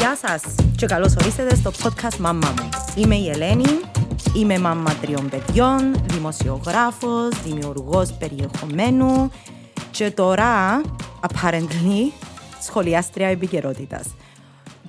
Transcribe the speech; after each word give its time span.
Γεια 0.00 0.16
σας 0.16 0.42
και 0.76 0.86
καλώς 0.86 1.16
ορίσατε 1.16 1.54
στο 1.54 1.70
podcast 1.82 2.16
«Μαμά 2.16 2.54
μου». 2.58 2.68
Είμαι 2.96 3.14
η 3.14 3.28
Ελένη, 3.28 3.80
είμαι 4.36 4.58
μαμά 4.58 4.94
τριών 4.94 5.28
παιδιών, 5.28 5.94
δημοσιογράφος, 6.06 7.42
δημιουργός 7.44 8.12
περιεχομένου 8.12 9.30
και 9.90 10.10
τώρα, 10.10 10.80
apparently, 11.20 12.12
σχολιάστρια 12.60 13.28
επικαιρότητας. 13.28 14.06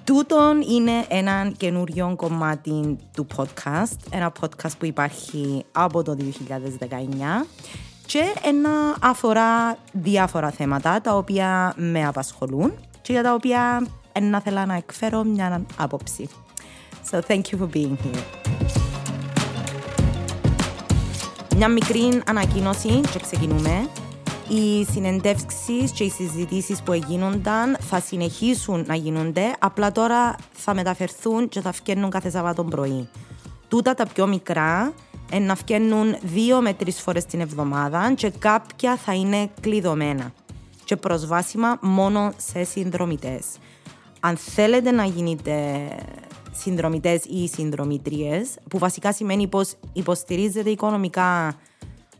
Τούτον 0.04 0.62
είναι 0.62 1.06
ένα 1.08 1.52
καινούριο 1.58 2.14
κομμάτι 2.16 2.98
του 3.14 3.28
podcast, 3.36 3.98
ένα 4.10 4.32
podcast 4.42 4.78
που 4.80 4.86
υπάρχει 4.86 5.66
από 5.72 6.04
το 6.04 6.16
2019 6.16 7.46
και 8.06 8.24
ένα 8.44 8.70
αφορά 9.02 9.78
διάφορα 9.92 10.52
θέματα 10.52 11.02
τα 11.02 11.16
οποία 11.16 11.74
με 11.76 12.06
απασχολούν 12.06 12.74
και 13.02 13.12
για 13.12 13.24
τα 13.24 13.34
οποία 13.34 13.82
να 14.20 14.42
θέλω 14.42 14.66
να 14.66 14.76
εκφέρω 14.76 15.24
μια 15.24 15.66
άποψη. 15.78 16.30
So 17.12 17.20
thank 17.28 17.42
you 17.42 17.58
for 17.60 17.70
being 17.74 17.96
here. 18.04 18.42
Μια 21.56 21.68
μικρή 21.68 22.22
ανακοίνωση 22.26 23.02
και 23.12 23.20
ξεκινούμε. 23.22 23.90
Οι 24.50 24.86
συνεντεύξεις 24.92 25.92
και 25.92 26.04
οι 26.04 26.10
συζητήσεις 26.10 26.82
που 26.82 26.92
έγιναν 26.92 27.78
θα 27.80 28.00
συνεχίσουν 28.00 28.84
να 28.88 28.96
γίνονται, 28.96 29.56
απλά 29.60 29.92
τώρα 29.92 30.36
θα 30.52 30.74
μεταφερθούν 30.74 31.50
και 31.50 31.62
θα 31.62 31.72
βγαίνουν 31.72 32.10
κάθε 32.10 32.30
Σαββάτο 32.30 32.64
πρωί. 32.64 33.10
Τούτα 33.68 33.94
τα 33.94 34.06
πιο 34.06 34.28
μικρά 34.28 34.94
να 35.40 35.54
βγαίνουν 35.54 36.16
δύο 36.22 36.62
με 36.62 36.74
τρεις 36.74 37.02
φορές 37.02 37.26
την 37.26 37.40
εβδομάδα 37.40 38.14
και 38.14 38.30
κάποια 38.30 38.96
θα 38.96 39.14
είναι 39.14 39.50
κλειδωμένα 39.62 40.34
και 40.84 40.96
προσβάσιμα 40.96 41.78
μόνο 41.82 42.34
σε 42.38 42.64
συνδρομητές 42.64 43.46
αν 44.24 44.38
θέλετε 44.38 44.92
να 44.92 45.06
γίνετε 45.06 45.88
συνδρομητές 46.52 47.24
ή 47.26 47.48
συνδρομητρίε, 47.48 48.42
που 48.70 48.78
βασικά 48.78 49.14
σημαίνει 49.14 49.48
πως 49.48 49.74
υποστηρίζετε 49.94 50.70
οικονομικά 50.70 51.56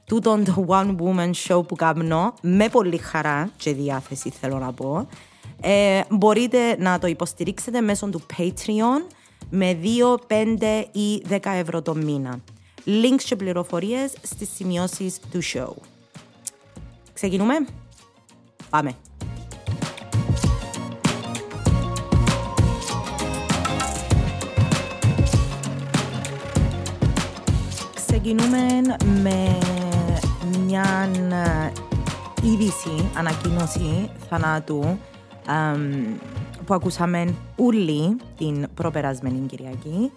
τούτον 0.06 0.44
το 0.44 0.66
One 0.68 0.96
Woman 0.96 1.32
Show 1.48 1.68
που 1.68 1.76
κάνω, 1.76 2.34
με 2.42 2.70
πολύ 2.70 2.98
χαρά 2.98 3.50
και 3.58 3.74
διάθεση 3.74 4.30
θέλω 4.30 4.58
να 4.58 4.74
πω, 4.74 5.08
ε, 5.62 6.02
μπορείτε 6.10 6.76
να 6.80 7.00
το 7.00 7.08
υποστηρίξετε 7.08 7.82
μέσω 7.82 8.10
του 8.10 8.22
Patreon 8.38 9.14
με 9.50 9.80
2, 9.84 10.18
5 10.28 10.84
ή 10.92 11.24
10 11.30 11.38
ευρώ 11.44 11.82
το 11.82 11.96
μήνα. 11.96 12.40
Links 12.86 13.22
και 13.26 13.36
πληροφορίες 13.36 14.14
στις 14.22 14.50
σημειώσεις 14.56 15.20
του 15.32 15.40
show. 15.54 15.74
Ξεκινούμε; 17.14 17.54
Πάμε! 18.70 18.96
Ξεκινούμε 28.24 28.82
με 29.22 29.58
μια 30.66 31.10
είδηση, 32.44 33.10
ανακοίνωση 33.18 34.10
θανάτου 34.30 35.00
που 36.66 36.74
ακούσαμε 36.74 37.36
όλοι 37.56 38.18
την 38.38 38.68
προπερασμένη 38.74 39.46
Κυριακή. 39.48 40.12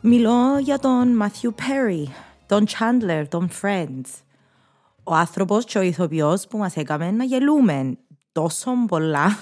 Μιλώ 0.00 0.58
για 0.58 0.78
τον 0.78 1.16
Μαθιού 1.16 1.54
Πέρι, 1.54 2.14
τον 2.46 2.64
Chandler, 2.66 3.24
τον 3.28 3.50
Friends. 3.62 4.22
Ο 5.04 5.14
άνθρωπος 5.14 5.64
και 5.64 5.78
ο 5.78 5.82
ηθοποιός 5.82 6.46
που 6.46 6.58
μας 6.58 6.76
έκαμε 6.76 7.10
να 7.10 7.24
γελούμε 7.24 7.96
τόσο 8.32 8.70
πολλά 8.88 9.38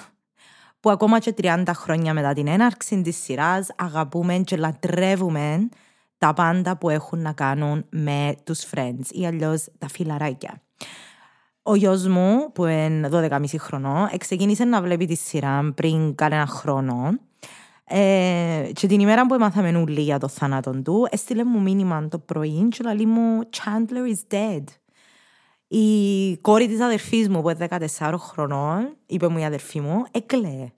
που 0.80 0.90
ακόμα 0.90 1.18
και 1.18 1.34
30 1.42 1.64
χρόνια 1.74 2.14
μετά 2.14 2.32
την 2.32 2.46
έναρξη 2.46 3.02
της 3.02 3.16
σειράς 3.22 3.70
αγαπούμε 3.76 4.38
και 4.38 4.56
λατρεύουμε 4.56 5.68
τα 6.22 6.32
πάντα 6.32 6.76
που 6.76 6.88
έχουν 6.88 7.18
να 7.18 7.32
κάνουν 7.32 7.84
με 7.90 8.34
τους 8.44 8.64
friends 8.74 9.10
ή 9.10 9.26
αλλιώς 9.26 9.64
τα 9.78 9.88
φιλαράκια. 9.88 10.62
Ο 11.62 11.74
γιος 11.74 12.06
μου, 12.06 12.52
που 12.52 12.66
είναι 12.66 13.08
12,5 13.12 13.44
χρονών, 13.58 14.08
ξεκίνησε 14.18 14.64
να 14.64 14.82
βλέπει 14.82 15.06
τη 15.06 15.14
σειρά 15.14 15.72
πριν 15.74 16.14
κανένα 16.14 16.46
χρόνο. 16.46 17.18
Ε, 17.84 18.70
και 18.72 18.86
την 18.86 19.00
ημέρα 19.00 19.26
που 19.26 19.34
έμαθαμε 19.34 19.76
όλοι 19.76 20.00
για 20.00 20.18
το 20.18 20.28
θάνατο 20.28 20.82
του, 20.82 21.06
έστειλε 21.10 21.44
μου 21.44 21.60
μήνυμα 21.60 22.08
το 22.08 22.18
πρωί 22.18 22.68
και 22.68 22.84
λέει 22.94 23.06
μου 23.06 23.40
«Chandler 23.50 24.14
is 24.14 24.34
dead». 24.34 24.64
Η 25.68 26.36
κόρη 26.36 26.66
της 26.66 26.80
αδερφής 26.80 27.28
μου, 27.28 27.42
που 27.42 27.50
είναι 27.50 27.68
14 27.98 28.14
χρονών, 28.18 28.96
είπε 29.06 29.28
μου 29.28 29.38
η 29.38 29.44
αδερφή 29.44 29.80
μου, 29.80 30.02
έκλαιε. 30.10 30.72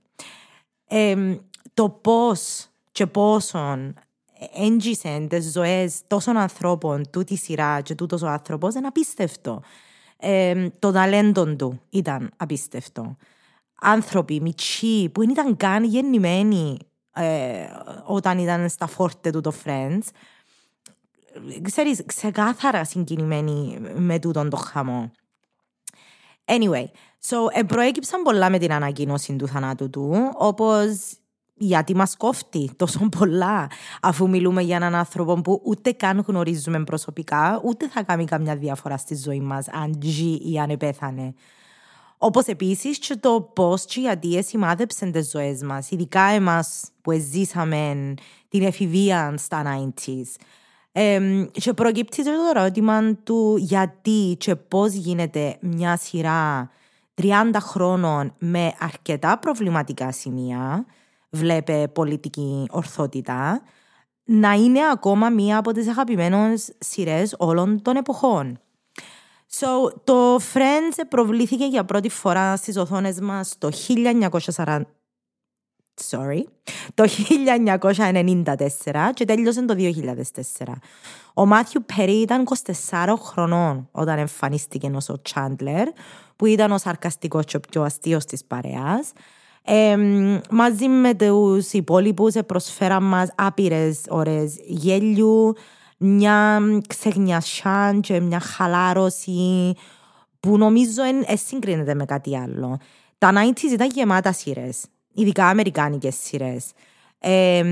Ε, 0.86 1.36
το 1.74 1.88
πώς 1.88 2.68
και 2.92 3.06
πόσον 3.06 3.94
έντζησε 4.54 5.26
τι 5.28 5.40
ζωές 5.40 6.00
τόσων 6.06 6.36
ανθρώπων, 6.36 7.10
τούτη 7.10 7.36
σειρά 7.36 7.80
και 7.80 7.94
τούτος 7.94 8.22
ο 8.22 8.28
άνθρωπος, 8.28 8.74
είναι 8.74 8.86
απίστευτο. 8.86 9.62
Ε, 10.16 10.68
το 10.78 10.92
ταλέντο 10.92 11.54
του 11.54 11.80
ήταν 11.90 12.30
απίστευτο. 12.36 13.16
Άνθρωποι, 13.80 14.40
μητσί, 14.40 15.08
που 15.08 15.20
δεν 15.20 15.30
ήταν 15.30 15.56
καν 15.56 15.84
γεννημένοι 15.84 16.78
ε, 17.12 17.66
όταν 18.04 18.38
ήταν 18.38 18.68
στα 18.68 18.86
φόρτε 18.86 19.30
του 19.30 19.40
το 19.40 19.52
Friends, 19.64 20.02
ξέρεις, 21.62 22.02
ξεκάθαρα 22.06 22.84
συγκινημένοι 22.84 23.78
με 23.94 24.18
τούτον 24.18 24.50
το 24.50 24.56
χαμό. 24.56 25.10
Anyway, 26.44 26.84
so, 27.28 27.36
ε, 27.52 27.62
προέκυψαν 27.62 28.22
πολλά 28.22 28.50
με 28.50 28.58
την 28.58 28.72
ανακοίνωση 28.72 29.36
του 29.36 29.46
θανάτου 29.46 29.90
του, 29.90 30.30
όπως 30.34 31.16
γιατί 31.56 31.96
μας 31.96 32.16
κόφτει 32.16 32.70
τόσο 32.76 33.08
πολλά 33.18 33.70
αφού 34.02 34.28
μιλούμε 34.28 34.62
για 34.62 34.76
έναν 34.76 34.94
άνθρωπο 34.94 35.40
που 35.40 35.60
ούτε 35.64 35.92
καν 35.92 36.24
γνωρίζουμε 36.26 36.84
προσωπικά 36.84 37.60
ούτε 37.64 37.88
θα 37.88 38.02
κάνει 38.02 38.24
καμιά 38.24 38.56
διαφορά 38.56 38.96
στη 38.96 39.16
ζωή 39.16 39.40
μας 39.40 39.68
αν 39.68 39.98
ζει 40.02 40.50
ή 40.52 40.58
αν 40.58 40.70
επέθανε. 40.70 41.34
Όπως 42.18 42.46
επίσης 42.46 42.98
και 42.98 43.16
το 43.16 43.50
πώς 43.54 43.84
και 43.84 44.00
γιατί 44.00 44.44
σημάδεψαν 44.44 45.12
τις 45.12 45.30
ζωές 45.30 45.62
μας, 45.62 45.90
ειδικά 45.90 46.22
εμάς 46.22 46.90
που 47.02 47.12
ζήσαμε 47.12 48.14
την 48.48 48.62
εφηβεία 48.62 49.34
στα 49.36 49.62
90s. 49.62 50.44
Ε, 50.92 51.46
και 51.52 51.72
προκύπτει 51.72 52.24
το 52.24 52.30
ερώτημα 52.54 53.14
του 53.14 53.56
γιατί 53.58 54.36
και 54.38 54.56
πώς 54.56 54.92
γίνεται 54.92 55.56
μια 55.60 55.96
σειρά 55.96 56.70
30 57.22 57.50
χρόνων 57.58 58.34
με 58.38 58.72
αρκετά 58.78 59.38
προβληματικά 59.38 60.12
σημεία 60.12 60.86
βλέπε 61.34 61.88
πολιτική 61.88 62.66
ορθότητα, 62.70 63.62
να 64.24 64.52
είναι 64.52 64.80
ακόμα 64.92 65.28
μία 65.28 65.58
από 65.58 65.72
τις 65.72 65.88
αγαπημένες 65.88 66.72
σειρές 66.78 67.34
όλων 67.38 67.82
των 67.82 67.96
εποχών. 67.96 68.58
So, 69.50 69.92
το 70.04 70.36
Friends 70.36 71.04
προβλήθηκε 71.08 71.64
για 71.64 71.84
πρώτη 71.84 72.08
φορά 72.08 72.56
στις 72.56 72.76
οθόνες 72.76 73.20
μας 73.20 73.54
το 73.58 73.70
1940... 74.64 74.80
Sorry, 76.10 76.40
το 76.94 77.04
1994 77.04 79.10
και 79.14 79.24
τέλειωσε 79.24 79.64
το 79.64 79.74
2004. 79.78 80.72
Ο 81.34 81.46
Μάθιου 81.46 81.84
Περί 81.96 82.20
ήταν 82.20 82.44
24 82.90 83.14
χρονών 83.18 83.88
όταν 83.92 84.18
εμφανίστηκε 84.18 84.90
ως 84.94 85.08
ο 85.08 85.20
Chandler, 85.34 85.86
που 86.36 86.46
ήταν 86.46 86.72
ο 86.72 86.78
σαρκαστικός 86.78 87.44
και 87.44 87.56
ο 87.56 87.60
πιο 87.60 87.82
αστείος 87.82 88.24
της 88.24 88.44
παρέας. 88.44 89.12
Ε, 89.66 89.96
μαζί 90.50 90.88
με 90.88 91.14
τους 91.14 91.72
υπόλοιπους 91.72 92.34
προσφέραν 92.46 93.02
μας 93.02 93.28
άπειρες 93.34 94.00
ώρε 94.08 94.44
γέλιου, 94.66 95.54
μια 95.98 96.60
ξεγνιασιά 96.86 97.98
και 98.02 98.20
μια 98.20 98.40
χαλάρωση 98.40 99.72
που 100.40 100.58
νομίζω 100.58 101.02
δεν 101.02 101.38
συγκρίνεται 101.46 101.94
με 101.94 102.04
κάτι 102.04 102.36
άλλο. 102.36 102.78
Τα 103.18 103.32
90s 103.34 103.72
ήταν 103.72 103.90
γεμάτα 103.94 104.32
σειρές, 104.32 104.84
ειδικά 105.14 105.46
αμερικάνικες 105.46 106.14
σειρές. 106.14 106.72
Ε, 107.18 107.62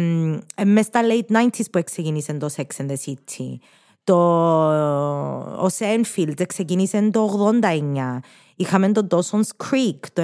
μες 0.64 0.86
στα 0.86 1.00
late 1.02 1.36
90s 1.36 1.64
που 1.72 1.82
ξεκίνησε 1.84 2.32
το 2.32 2.48
Sex 2.56 2.82
and 2.82 2.90
the 2.90 2.96
City. 3.04 3.56
Το, 4.04 4.16
ο 5.62 5.68
Σένφιλτ 5.68 6.42
ξεκίνησε 6.42 7.10
το 7.12 7.50
89. 7.62 8.18
Είχαμε 8.56 8.92
το 8.92 9.06
Dawson's 9.10 9.66
Creek 9.66 9.98
το 10.12 10.22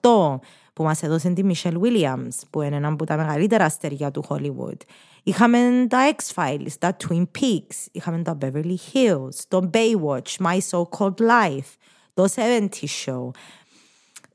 98 0.00 0.38
που 0.74 0.82
μας 0.82 1.02
έδωσε 1.02 1.30
τη 1.30 1.42
Michelle 1.44 1.80
Williams, 1.80 2.38
που 2.50 2.62
είναι 2.62 2.76
ένα 2.76 2.88
από 2.88 3.06
τα 3.06 3.16
μεγαλύτερα 3.16 3.64
αστέρια 3.64 4.10
του 4.10 4.24
Hollywood. 4.28 4.76
Είχαμε 5.22 5.86
τα 5.88 6.14
X-Files, 6.16 6.72
τα 6.78 6.96
Twin 7.02 7.22
Peaks, 7.38 7.86
είχαμε 7.92 8.22
τα 8.22 8.38
Beverly 8.40 8.76
Hills, 8.92 9.36
το 9.48 9.70
Baywatch, 9.72 10.46
My 10.46 10.58
So-Called 10.70 11.18
Life, 11.18 11.70
το 12.14 12.28
70 12.34 12.68
Show, 13.04 13.30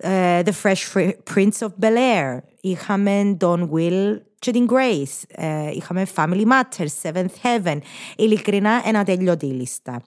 uh, 0.04 0.44
The 0.44 0.52
Fresh 0.64 1.14
Prince 1.34 1.60
of 1.60 1.70
Bel-Air, 1.82 2.38
είχαμε 2.62 3.36
τον 3.40 3.72
Will 3.74 4.18
και 4.40 4.52
την 4.52 4.68
Grace, 4.70 5.42
uh, 5.42 5.72
είχαμε 5.74 6.08
Family 6.16 6.46
Matters, 6.46 7.02
Seventh 7.02 7.34
Heaven, 7.44 7.78
ειλικρινά 8.18 8.82
ένα 8.86 9.04
τελειωτή 9.04 9.46
λίστα. 9.46 10.02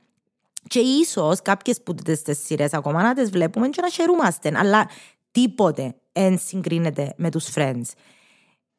Και 0.68 0.78
ίσως 0.78 1.42
κάποιες 1.42 1.82
που 1.82 1.94
τις 1.94 2.22
σειρές 2.44 2.72
ακόμα 2.72 3.02
να 3.02 3.14
τις 3.14 3.30
βλέπουμε 3.30 3.68
και 3.68 3.80
να 3.80 3.88
χαιρούμαστε, 3.88 4.52
αλλά 4.56 4.88
τίποτε 5.30 5.94
εν 6.12 6.38
συγκρίνεται 6.38 7.14
με 7.16 7.30
τους 7.30 7.48
friends. 7.54 7.86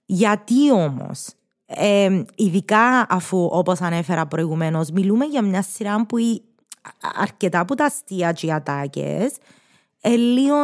Γιατί 0.05 0.71
όμως, 0.71 1.27
ε, 1.65 2.23
ειδικά 2.35 3.05
αφού 3.09 3.49
όπως 3.51 3.81
ανέφερα 3.81 4.25
προηγουμένως, 4.25 4.89
μιλούμε 4.89 5.25
για 5.25 5.41
μια 5.41 5.61
σειρά 5.61 6.05
που 6.05 6.17
η, 6.17 6.41
αρκετά 7.15 7.59
από 7.59 7.75
τα 7.75 7.85
αστεία 7.85 8.31
και 8.31 8.45
οι 8.45 8.51
ατάκες 8.51 9.35
ε, 10.01 10.15
λίγο 10.15 10.55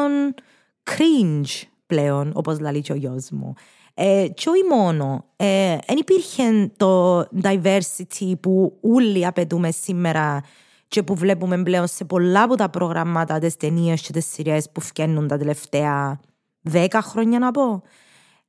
cringe 0.84 1.68
πλέον, 1.86 2.32
όπως 2.36 2.60
λέει 2.60 2.82
και 2.82 2.92
ο 2.92 2.96
γιος 2.96 3.30
μου. 3.30 3.54
Ε, 3.94 4.28
και 4.34 4.50
όχι 4.50 4.64
μόνο, 4.70 5.26
δεν 5.36 5.78
ε, 5.86 5.94
υπήρχε 5.98 6.72
το 6.78 7.20
diversity 7.42 8.34
που 8.40 8.78
όλοι 8.82 9.26
απαιτούμε 9.26 9.72
σήμερα 9.72 10.44
και 10.88 11.04
που 11.04 11.16
βλέπουμε 11.16 11.64
πλέον 11.64 11.88
σε 11.88 12.06
πολλά 12.06 12.44
από 12.44 12.56
τα 12.56 12.70
προγραμμάτα, 12.70 13.40
τις 13.40 13.58
ταινίες 13.58 14.02
και 14.02 14.12
τις 14.12 14.26
σειρές 14.26 14.70
που 14.72 14.82
φκένουν 14.82 15.28
τα 15.28 15.38
τελευταία 15.38 16.20
δέκα 16.62 17.02
χρόνια 17.02 17.40
να 17.40 17.52
πω. 17.52 17.82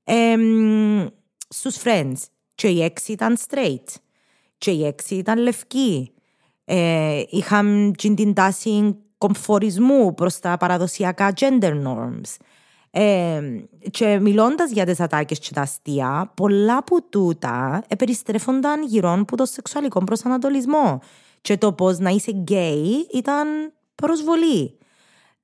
Ε, 0.05 0.37
στους 1.49 1.77
Friends, 1.85 2.17
και 2.55 2.69
οι 2.69 2.83
έξι 2.83 3.13
ήταν 3.13 3.37
straight, 3.49 3.95
και 4.59 4.71
οι 4.71 4.87
έξι 4.87 5.15
ήταν 5.15 5.39
λευκοί. 5.39 6.13
Ε, 6.65 7.23
είχαν 7.29 7.95
την 7.99 8.35
τάση 8.35 8.97
κομφορισμού 9.19 10.15
προς 10.15 10.39
τα 10.39 10.57
παραδοσιακά 10.57 11.33
gender 11.37 11.83
norms. 11.87 12.37
Ε, 12.91 13.41
και 13.91 14.19
μιλώντας 14.19 14.71
για 14.71 14.87
τις 14.87 15.01
ατάκες 15.01 15.39
και 15.39 15.51
τα 15.55 15.61
αστεία, 15.61 16.33
πολλά 16.37 16.77
από 16.77 17.03
τούτα 17.03 17.85
περιστρέφονταν 17.99 18.83
γύρω 18.83 19.13
από 19.13 19.37
το 19.37 19.45
σεξουαλικό 19.45 20.05
προσανατολισμό. 20.05 21.01
Και 21.41 21.57
το 21.57 21.73
πώς 21.73 21.99
να 21.99 22.11
είσαι 22.11 22.31
γκέι 22.31 23.07
ήταν 23.13 23.73
προσβολή. 23.95 24.79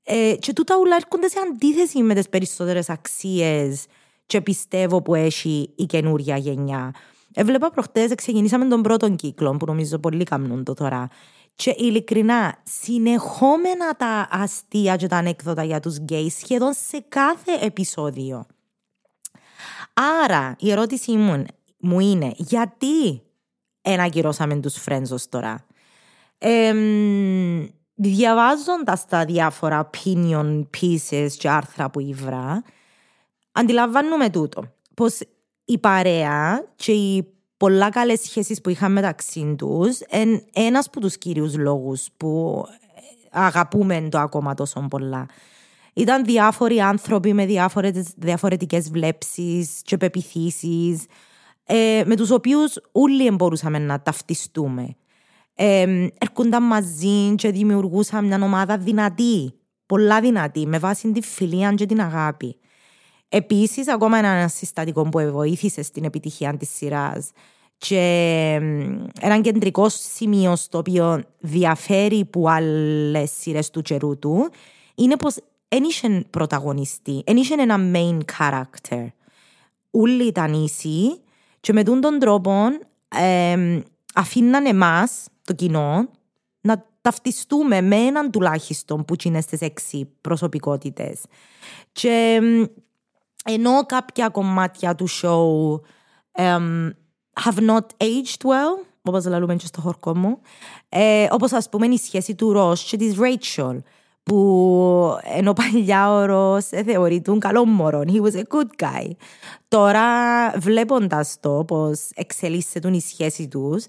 Ε, 0.08 0.34
και 0.38 0.52
τούτα 0.52 0.76
όλα 0.76 0.96
έρχονται 0.96 1.28
σε 1.28 1.38
αντίθεση 1.50 2.02
με 2.02 2.14
τις 2.14 2.28
περισσότερες 2.28 2.90
αξίες 2.90 3.86
και 4.26 4.40
πιστεύω 4.40 5.02
που 5.02 5.14
έχει 5.14 5.72
η 5.76 5.84
καινούρια 5.84 6.36
γενιά. 6.36 6.94
Έβλεπα 7.34 7.70
προχτές, 7.70 8.14
ξεκινήσαμε 8.14 8.64
τον 8.66 8.82
πρώτο 8.82 9.10
κύκλο, 9.10 9.56
που 9.56 9.66
νομίζω 9.66 9.98
πολύ 9.98 10.24
καμνούν 10.24 10.64
το 10.64 10.74
τώρα. 10.74 11.08
Και 11.54 11.74
ειλικρινά, 11.78 12.58
συνεχόμενα 12.62 13.96
τα 13.96 14.28
αστεία 14.30 14.96
και 14.96 15.06
τα 15.06 15.16
ανέκδοτα 15.16 15.64
για 15.64 15.80
τους 15.80 15.96
γκέι 15.96 16.30
σχεδόν 16.30 16.72
σε 16.88 17.04
κάθε 17.08 17.52
επεισόδιο. 17.60 18.46
Άρα, 20.24 20.56
η 20.58 20.70
ερώτησή 20.70 21.12
μου, 21.12 21.44
μου 21.78 22.00
είναι, 22.00 22.32
γιατί 22.36 23.22
ενακυρώσαμε 23.82 24.56
τους 24.56 24.84
friends 24.88 25.10
ως 25.10 25.28
τώρα; 25.28 25.66
Ε, 26.38 26.74
διαβάζοντας 27.96 29.06
τα 29.06 29.24
διάφορα 29.24 29.90
opinion 29.90 30.62
pieces 30.80 31.28
και 31.38 31.48
άρθρα 31.48 31.90
που 31.90 32.00
ήβρα, 32.00 32.62
αντιλαμβάνουμε 33.52 34.30
τούτο. 34.30 34.64
Πως 34.94 35.18
η 35.64 35.78
παρέα 35.78 36.64
και 36.76 36.92
οι 36.92 37.34
πολλά 37.56 37.90
καλές 37.90 38.20
σχέσεις 38.20 38.60
που 38.60 38.68
είχαν 38.68 38.92
μεταξύ 38.92 39.54
τους 39.58 39.98
είναι 40.10 40.44
ένας 40.52 40.86
από 40.86 41.00
τους 41.00 41.18
κύριους 41.18 41.56
λόγους 41.56 42.08
που 42.16 42.62
αγαπούμε 43.30 44.08
το 44.10 44.18
ακόμα 44.18 44.54
τόσο 44.54 44.86
πολλά. 44.90 45.26
Ήταν 45.94 46.24
διάφοροι 46.24 46.80
άνθρωποι 46.80 47.32
με 47.32 47.46
διάφορες, 47.46 48.12
διαφορετικές 48.16 48.90
βλέψεις 48.90 49.80
και 49.82 49.96
πεπιθήσεις 49.96 51.06
ε, 51.64 52.02
με 52.06 52.16
τους 52.16 52.30
οποίους 52.30 52.78
όλοι 52.92 53.30
μπορούσαμε 53.30 53.78
να 53.78 54.00
ταυτιστούμε. 54.00 54.96
Ε, 55.58 56.08
έρχονταν 56.18 56.62
μαζί 56.62 57.34
και 57.34 57.50
δημιουργούσαν 57.50 58.24
μια 58.24 58.42
ομάδα 58.42 58.78
δυνατή, 58.78 59.52
πολλά 59.86 60.20
δυνατή, 60.20 60.66
με 60.66 60.78
βάση 60.78 61.12
τη 61.12 61.22
φιλία 61.22 61.72
και 61.72 61.86
την 61.86 62.00
αγάπη. 62.00 62.56
Επίσης, 63.28 63.88
ακόμα 63.88 64.18
ένα 64.18 64.48
συστατικό 64.48 65.02
που 65.02 65.30
βοήθησε 65.32 65.82
στην 65.82 66.04
επιτυχία 66.04 66.56
της 66.56 66.68
σειράς 66.74 67.30
και 67.78 67.98
ένα 69.20 69.40
κεντρικό 69.40 69.88
σημείο 69.88 70.56
στο 70.56 70.78
οποίο 70.78 71.22
διαφέρει 71.38 72.24
που 72.24 72.48
άλλες 72.48 73.30
σειρές 73.30 73.70
του 73.70 73.82
καιρού 73.82 74.18
του 74.18 74.50
είναι 74.94 75.16
πως 75.16 75.34
δεν 75.68 75.82
είχε 75.82 76.24
πρωταγωνιστή, 76.30 77.22
δεν 77.26 77.36
είχε 77.36 77.54
ένα 77.58 77.76
main 77.94 78.18
character. 78.38 79.06
Όλοι 79.90 80.26
ήταν 80.26 80.52
ίσοι 80.52 81.20
και 81.60 81.72
με 81.72 81.82
τον 81.82 82.18
τρόπο 82.18 82.52
ε, 83.08 83.80
αφήναν 84.14 84.66
εμά, 84.66 85.08
το 85.46 85.54
κοινό, 85.54 86.08
να 86.60 86.84
ταυτιστούμε 87.00 87.80
με 87.80 87.96
έναν 87.96 88.30
τουλάχιστον 88.30 89.04
που 89.04 89.14
είναι 89.24 89.40
στις 89.40 89.60
έξι 89.60 90.08
προσωπικότητες. 90.20 91.20
Και 91.92 92.40
ενώ 93.44 93.86
κάποια 93.86 94.28
κομμάτια 94.28 94.94
του 94.94 95.08
show 95.08 95.74
um, 96.42 96.90
have 97.44 97.68
not 97.68 97.86
aged 97.98 98.42
well, 98.44 98.86
όπως 99.02 99.26
λέμε 99.26 99.56
και 99.56 99.66
στο 99.66 99.80
χορκό 99.80 100.16
μου, 100.16 100.38
ε, 100.88 101.26
όπως 101.30 101.52
ας 101.52 101.68
πούμε 101.68 101.86
η 101.86 101.96
σχέση 101.96 102.34
του 102.34 102.52
Ρος 102.52 102.84
και 102.84 102.96
της 102.96 103.16
Rachel, 103.18 103.78
που 104.22 105.18
ενώ 105.22 105.52
παλιά 105.52 106.12
ο 106.12 106.24
Ρος 106.24 106.70
ε, 106.70 106.82
θεωρείται 106.82 107.38
καλό 107.38 107.64
μωρό, 107.64 108.02
he 108.06 108.22
was 108.22 108.34
a 108.34 108.42
good 108.42 108.84
guy. 108.84 109.10
Τώρα 109.68 110.04
βλέποντας 110.58 111.36
το 111.40 111.64
πώς 111.66 112.08
εξελίσσεται 112.14 112.88
η 112.88 113.00
σχέση 113.00 113.48
τους, 113.48 113.84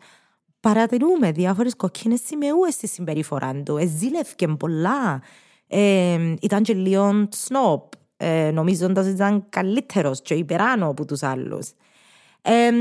παρατηρούμε 0.67 1.31
διάφορες 1.31 1.75
κοκκίνες 1.75 2.21
σημεούες 2.25 2.73
στη 2.73 2.87
συμπεριφορά 2.87 3.61
του. 3.65 3.77
Εζήλευκε 3.77 4.47
πολλά. 4.47 5.21
Ε, 5.67 6.33
ήταν 6.41 6.63
και 6.63 6.73
λίγο 6.73 7.27
σνόπ 7.31 7.93
ε, 8.17 8.51
νομίζοντας 8.53 9.05
ότι 9.05 9.15
ήταν 9.15 9.45
καλύτερος 9.49 10.21
και 10.21 10.33
υπεράνω 10.33 10.87
από 10.87 11.05
τους 11.05 11.23
άλλους. 11.23 11.71
Ε, 12.41 12.71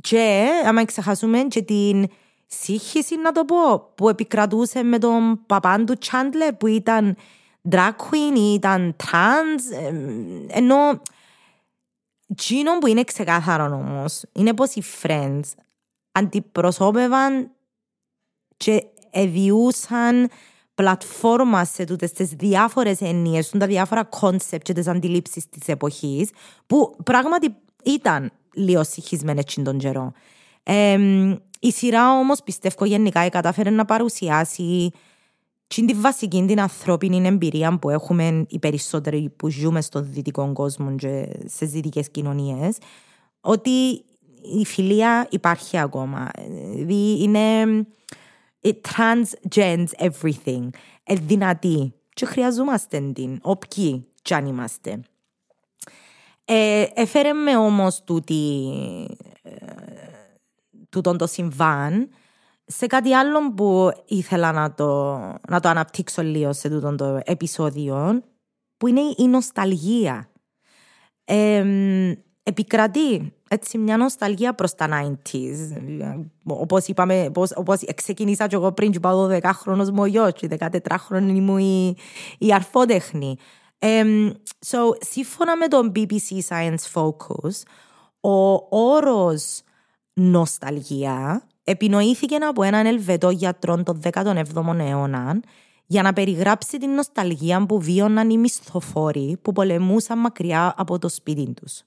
και 0.00 0.48
άμα 0.66 0.84
ξεχάσουμε 0.84 1.38
και 1.38 1.62
την 1.62 2.06
σύγχυση 2.46 3.16
να 3.16 3.32
το 3.32 3.44
πω 3.44 3.92
που 3.94 4.08
επικρατούσε 4.08 4.82
με 4.82 4.98
τον 4.98 5.40
παπάν 5.46 5.86
του 5.86 5.98
Τσάντλε 5.98 6.52
που 6.52 6.66
ήταν 6.66 7.16
drag 7.70 7.90
queen 7.90 8.36
ή 8.36 8.52
ήταν 8.52 8.96
trans 9.04 9.76
ε, 9.82 9.92
ενώ 10.58 11.02
Τζείνο 12.36 12.78
που 12.78 12.86
είναι 12.86 13.04
ξεκάθαρο 13.04 13.64
όμως 13.64 14.22
είναι 14.32 14.54
πως 14.54 14.74
οι 14.74 14.82
Friends 15.02 15.40
αντιπροσώπευαν 16.12 17.50
και 18.56 18.84
εδιούσαν 19.10 20.30
πλατφόρμα 20.74 21.64
σε 21.64 21.84
τούτες 21.84 22.12
τις 22.12 22.28
διάφορες 22.28 23.00
έννοιες, 23.00 23.42
τα 23.58 23.66
διάφορα 23.66 24.04
concept 24.04 24.64
και 24.64 24.72
τις 24.72 24.86
αντιλήψεις 24.86 25.48
της 25.48 25.68
εποχής, 25.68 26.30
που 26.66 26.96
πράγματι 27.04 27.54
ήταν 27.84 28.30
λίγο 28.54 28.84
συγχυσμένες 28.84 29.58
τον 29.64 29.78
καιρό. 29.78 30.12
Ε, 30.62 30.98
η 31.60 31.72
σειρά 31.72 32.18
όμως 32.18 32.42
πιστεύω 32.42 32.84
γενικά 32.84 33.28
κατάφερε 33.28 33.70
να 33.70 33.84
παρουσιάσει 33.84 34.90
την 35.66 36.00
βασική 36.00 36.44
την 36.46 36.60
ανθρώπινη 36.60 37.26
εμπειρία 37.26 37.78
που 37.78 37.90
έχουμε 37.90 38.44
οι 38.48 38.58
περισσότεροι 38.58 39.32
που 39.36 39.50
ζούμε 39.50 39.80
στον 39.80 40.12
δυτικό 40.12 40.52
κόσμο 40.52 40.94
και 40.94 41.28
σε 41.44 41.66
δυτικές 41.66 42.10
κοινωνίες, 42.10 42.78
ότι 43.40 44.04
η 44.60 44.64
φιλία 44.64 45.26
υπάρχει 45.30 45.78
ακόμα. 45.78 46.30
Δηλαδή 46.74 47.22
είναι 47.22 47.64
It 48.62 48.80
transcends 48.94 49.86
everything. 49.98 50.68
Ε, 51.02 51.14
δυνατή. 51.14 51.94
Και 52.14 52.26
χρειαζόμαστε 52.26 53.12
την, 53.12 53.38
όποιοι 53.42 54.06
κι 54.22 54.34
αν 54.34 54.46
είμαστε. 54.46 55.00
Ε, 56.44 56.86
έφερε 56.94 57.32
με 57.32 57.56
όμως 57.56 58.04
τούτη, 58.04 58.62
ε, 59.42 59.50
τούτον 60.88 61.18
το 61.18 61.26
συμβάν 61.26 62.08
σε 62.64 62.86
κάτι 62.86 63.14
άλλο 63.14 63.54
που 63.54 63.90
ήθελα 64.06 64.52
να 64.52 64.74
το, 64.74 65.16
να 65.48 65.60
το 65.60 65.68
αναπτύξω 65.68 66.22
λίγο 66.22 66.52
σε 66.52 66.68
τούτον 66.68 66.96
το 66.96 67.20
επεισόδιο 67.24 68.22
που 68.76 68.86
είναι 68.86 69.00
η 69.16 69.28
νοσταλγία. 69.28 70.30
Ε, 71.24 71.64
επικρατεί 72.42 73.32
έτσι 73.48 73.78
μια 73.78 73.96
νοσταλγία 73.96 74.54
προς 74.54 74.74
τα 74.74 74.88
90s. 74.90 75.80
Όπως 76.44 76.86
είπαμε, 76.86 77.26
όπως, 77.28 77.52
όπως 77.54 77.80
ξεκίνησα 77.94 78.46
και 78.46 78.54
εγώ 78.54 78.72
πριν 78.72 78.90
και 78.90 79.00
πάω 79.00 79.28
12 79.30 79.40
χρόνος 79.42 79.90
μου 79.90 80.02
ο 80.02 80.06
γιος 80.06 80.32
και 80.32 80.48
14 80.58 80.68
χρόνος 80.98 81.36
ήμουν 81.36 81.58
η, 81.58 81.96
η 82.38 82.52
αρφότεχνη. 82.54 83.36
Um, 83.78 84.32
so, 84.66 84.78
σύμφωνα 85.10 85.56
με 85.56 85.68
τον 85.68 85.92
BBC 85.94 86.38
Science 86.48 86.92
Focus, 86.94 87.62
ο 88.20 88.66
όρος 88.78 89.62
νοσταλγία 90.12 91.42
επινοήθηκε 91.64 92.36
από 92.36 92.62
έναν 92.62 92.86
Ελβετό 92.86 93.30
γιατρό 93.30 93.82
τον 93.82 94.00
17ο 94.12 94.78
αιώνα 94.78 95.40
για 95.86 96.02
να 96.02 96.12
περιγράψει 96.12 96.78
την 96.78 96.90
νοσταλγία 96.90 97.66
που 97.66 97.80
βίωναν 97.80 98.30
οι 98.30 98.38
μισθοφόροι 98.38 99.38
που 99.42 99.52
πολεμούσαν 99.52 100.18
μακριά 100.18 100.74
από 100.76 100.98
το 100.98 101.08
σπίτι 101.08 101.52
τους 101.52 101.82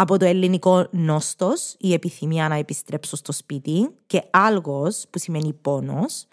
από 0.00 0.18
το 0.18 0.24
ελληνικό 0.24 0.86
νόστος, 0.90 1.74
η 1.78 1.92
επιθυμία 1.92 2.48
να 2.48 2.54
επιστρέψω 2.54 3.16
στο 3.16 3.32
σπίτι 3.32 3.88
και 4.06 4.22
άλγος 4.30 5.04
που 5.10 5.18
σημαίνει 5.18 5.52
πόνος. 5.52 6.26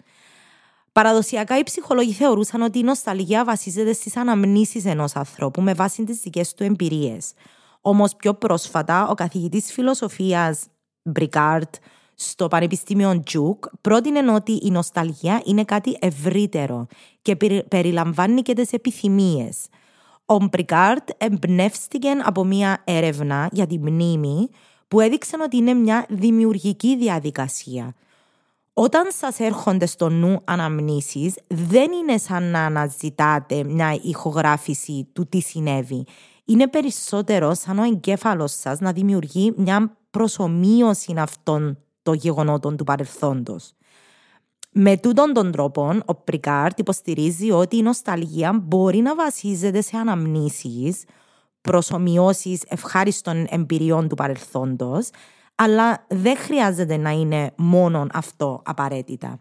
Παραδοσιακά 0.92 1.58
οι 1.58 1.62
ψυχολόγοι 1.62 2.12
θεωρούσαν 2.12 2.62
ότι 2.62 2.78
η 2.78 2.82
νοσταλγία 2.82 3.44
βασίζεται 3.44 3.92
στις 3.92 4.16
αναμνήσεις 4.16 4.84
ενός 4.84 5.16
ανθρώπου 5.16 5.60
με 5.60 5.74
βάση 5.74 6.04
τις 6.04 6.20
δικές 6.20 6.54
του 6.54 6.62
εμπειρίες. 6.62 7.32
Όμως 7.80 8.16
πιο 8.16 8.34
πρόσφατα 8.34 9.08
ο 9.08 9.14
καθηγητής 9.14 9.72
φιλοσοφίας 9.72 10.64
Μπρικάρτ 11.02 11.74
στο 12.14 12.48
Πανεπιστήμιο 12.48 13.22
Τζουκ 13.24 13.64
πρότεινε 13.80 14.32
ότι 14.32 14.52
η 14.62 14.70
νοσταλγία 14.70 15.42
είναι 15.44 15.64
κάτι 15.64 15.96
ευρύτερο 16.00 16.86
και 17.22 17.36
περιλαμβάνει 17.68 18.42
και 18.42 18.54
τις 18.54 18.72
επιθυμίες. 18.72 19.66
Ο 20.28 20.36
Μπρικάρτ 20.36 21.08
εμπνεύστηκε 21.18 22.08
από 22.22 22.44
μια 22.44 22.82
έρευνα 22.84 23.48
για 23.52 23.66
τη 23.66 23.78
μνήμη 23.78 24.48
που 24.88 25.00
έδειξε 25.00 25.36
ότι 25.42 25.56
είναι 25.56 25.74
μια 25.74 26.06
δημιουργική 26.08 26.96
διαδικασία. 26.96 27.94
Όταν 28.72 29.06
σας 29.12 29.40
έρχονται 29.40 29.86
στο 29.86 30.08
νου 30.08 30.40
αναμνήσεις, 30.44 31.34
δεν 31.46 31.92
είναι 31.92 32.18
σαν 32.18 32.42
να 32.50 32.64
αναζητάτε 32.64 33.64
μια 33.64 33.98
ηχογράφηση 34.02 35.08
του 35.12 35.26
τι 35.28 35.40
συνέβη. 35.40 36.06
Είναι 36.44 36.68
περισσότερο 36.68 37.54
σαν 37.54 37.78
ο 37.78 37.82
εγκέφαλος 37.82 38.52
σας 38.52 38.80
να 38.80 38.92
δημιουργεί 38.92 39.52
μια 39.56 39.96
προσωμείωση 40.10 41.14
αυτών 41.16 41.78
των 42.02 42.14
γεγονότων 42.14 42.76
του 42.76 42.84
παρελθόντος. 42.84 43.72
Με 44.78 44.96
τούτον 44.96 45.32
τον 45.32 45.52
τρόπο, 45.52 45.98
ο 46.04 46.14
Πρικάρτ 46.14 46.78
υποστηρίζει 46.78 47.50
ότι 47.50 47.76
η 47.76 47.82
νοσταλγία 47.82 48.52
μπορεί 48.62 48.98
να 48.98 49.14
βασίζεται 49.14 49.80
σε 49.80 49.96
αναμνήσεις, 49.96 51.04
προσωμιώσεις 51.60 52.62
ευχάριστων 52.68 53.46
εμπειριών 53.48 54.08
του 54.08 54.14
παρελθόντος, 54.14 55.10
αλλά 55.54 56.06
δεν 56.08 56.36
χρειάζεται 56.36 56.96
να 56.96 57.10
είναι 57.10 57.52
μόνο 57.56 58.06
αυτό 58.12 58.62
απαραίτητα. 58.64 59.40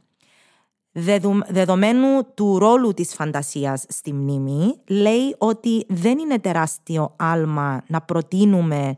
Δεδομένου 1.48 2.34
του 2.34 2.60
ρόλου 2.60 2.94
της 2.94 3.14
φαντασίας 3.14 3.86
στη 3.88 4.14
μνήμη, 4.14 4.76
λέει 4.88 5.36
ότι 5.38 5.86
δεν 5.90 6.18
είναι 6.18 6.40
τεράστιο 6.40 7.14
άλμα 7.16 7.84
να 7.88 8.02
προτείνουμε 8.02 8.98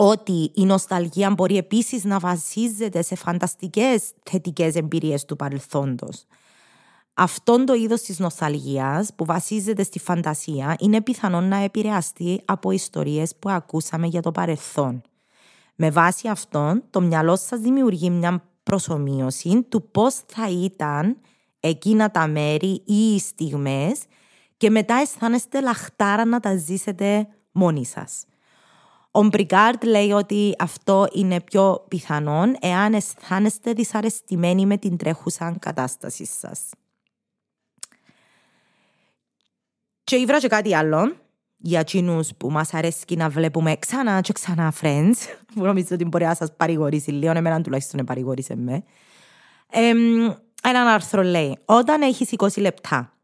ότι 0.00 0.50
η 0.54 0.64
νοσταλγία 0.64 1.30
μπορεί 1.30 1.56
επίσης 1.56 2.04
να 2.04 2.18
βασίζεται 2.18 3.02
σε 3.02 3.14
φανταστικές 3.14 4.12
θετικές 4.22 4.74
εμπειρίες 4.74 5.24
του 5.24 5.36
παρελθόντος. 5.36 6.24
Αυτό 7.14 7.64
το 7.64 7.74
είδος 7.74 8.00
της 8.00 8.18
νοσταλγίας 8.18 9.14
που 9.16 9.24
βασίζεται 9.24 9.82
στη 9.82 9.98
φαντασία 9.98 10.76
είναι 10.78 11.02
πιθανόν 11.02 11.48
να 11.48 11.56
επηρεαστεί 11.56 12.40
από 12.44 12.70
ιστορίες 12.70 13.36
που 13.36 13.50
ακούσαμε 13.50 14.06
για 14.06 14.22
το 14.22 14.32
παρελθόν. 14.32 15.02
Με 15.74 15.90
βάση 15.90 16.28
αυτόν, 16.28 16.82
το 16.90 17.00
μυαλό 17.00 17.36
σας 17.36 17.60
δημιουργεί 17.60 18.10
μια 18.10 18.42
προσωμείωση 18.62 19.62
του 19.62 19.90
πώς 19.90 20.14
θα 20.26 20.48
ήταν 20.50 21.16
εκείνα 21.60 22.10
τα 22.10 22.26
μέρη 22.26 22.82
ή 22.84 23.14
οι 23.14 23.18
στιγμές 23.18 24.00
και 24.56 24.70
μετά 24.70 24.94
αισθάνεστε 24.94 25.60
λαχτάρα 25.60 26.24
να 26.24 26.40
τα 26.40 26.56
ζήσετε 26.56 27.28
μόνοι 27.52 27.86
σας. 27.86 28.27
Ο 29.10 29.22
Μπριγκάρτ 29.22 29.84
λέει 29.84 30.10
ότι 30.10 30.54
αυτό 30.58 31.08
είναι 31.12 31.40
πιο 31.40 31.84
πιθανόν 31.88 32.56
εάν 32.60 32.94
αισθάνεστε 32.94 33.72
δυσαρεστημένοι 33.72 34.66
με 34.66 34.76
την 34.76 34.96
τρέχουσα 34.96 35.56
κατάσταση 35.60 36.24
σας. 36.24 36.60
Και 40.04 40.16
ήβρα 40.16 40.38
και 40.38 40.48
κάτι 40.48 40.74
άλλο 40.74 41.16
για 41.56 41.80
εκείνους 41.80 42.30
που 42.36 42.50
μας 42.50 42.74
αρέσει 42.74 43.16
να 43.16 43.28
βλέπουμε 43.28 43.76
ξανά 43.76 44.20
και 44.20 44.32
ξανά 44.32 44.72
Friends, 44.80 45.14
που 45.54 45.64
νομίζω 45.64 45.88
ότι 45.92 46.04
μπορεί 46.04 46.24
να 46.24 46.34
σας 46.34 46.56
παρηγορήσει 46.56 47.10
λίγο, 47.10 47.32
εμένα 47.32 47.60
τουλάχιστον 47.60 48.04
παρηγορήσε 48.04 48.56
με. 48.56 48.84
Ε, 49.70 49.92
έναν 50.62 50.86
άρθρο 50.86 51.22
λέει, 51.22 51.58
όταν 51.64 52.02
έχεις 52.02 52.30
20 52.36 52.60
λεπτά, 52.60 53.17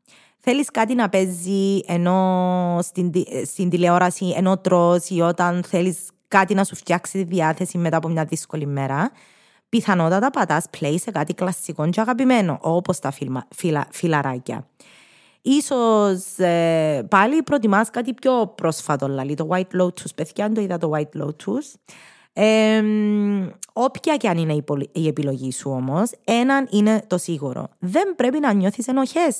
θέλεις 0.44 0.70
κάτι 0.70 0.94
να 0.94 1.08
παίζει 1.08 1.80
ενώ 1.86 2.78
στην, 2.82 3.12
στην 3.44 3.70
τηλεόραση, 3.70 4.32
ενώ 4.36 4.58
τρως 4.58 5.08
ή 5.08 5.20
όταν 5.20 5.62
θέλεις 5.62 5.98
κάτι 6.28 6.54
να 6.54 6.64
σου 6.64 6.76
φτιάξει 6.76 7.12
τη 7.12 7.24
διάθεση 7.34 7.78
μετά 7.78 7.96
από 7.96 8.08
μια 8.08 8.24
δύσκολη 8.24 8.66
μέρα, 8.66 9.10
πιθανότατα 9.68 10.30
πατάς 10.30 10.64
play 10.78 10.94
σε 11.00 11.10
κάτι 11.10 11.34
κλασικό 11.34 11.88
και 11.88 12.00
αγαπημένο, 12.00 12.58
όπως 12.60 12.98
τα 12.98 13.10
φιλμα, 13.10 13.46
φυλα, 13.54 13.86
φιλαράκια. 13.90 14.66
Ίσως 15.42 16.38
ε, 16.38 17.06
πάλι 17.10 17.42
προτιμάς 17.42 17.90
κάτι 17.90 18.14
πιο 18.14 18.52
πρόσφατο, 18.54 19.06
δηλαδή 19.06 19.34
το 19.34 19.48
White 19.50 19.80
Lotus. 19.80 20.14
Παιδιά, 20.14 20.44
αν 20.44 20.54
το 20.54 20.60
είδα 20.60 20.78
το 20.78 20.92
White 20.94 21.22
Lotus. 21.22 21.94
Ε, 22.32 22.82
όποια 23.72 24.16
και 24.16 24.28
αν 24.28 24.38
είναι 24.38 24.64
η 24.92 25.06
επιλογή 25.06 25.52
σου 25.52 25.70
όμως, 25.70 26.10
έναν 26.24 26.68
είναι 26.70 27.04
το 27.06 27.18
σίγουρο. 27.18 27.68
Δεν 27.78 28.14
πρέπει 28.16 28.40
να 28.40 28.52
νιώθεις 28.52 28.86
ενοχές 28.86 29.36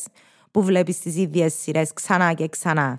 που 0.55 0.63
βλέπεις 0.63 0.99
τις 0.99 1.17
ίδιες 1.17 1.55
σειρές 1.55 1.93
ξανά 1.93 2.33
και 2.33 2.49
ξανά 2.49 2.99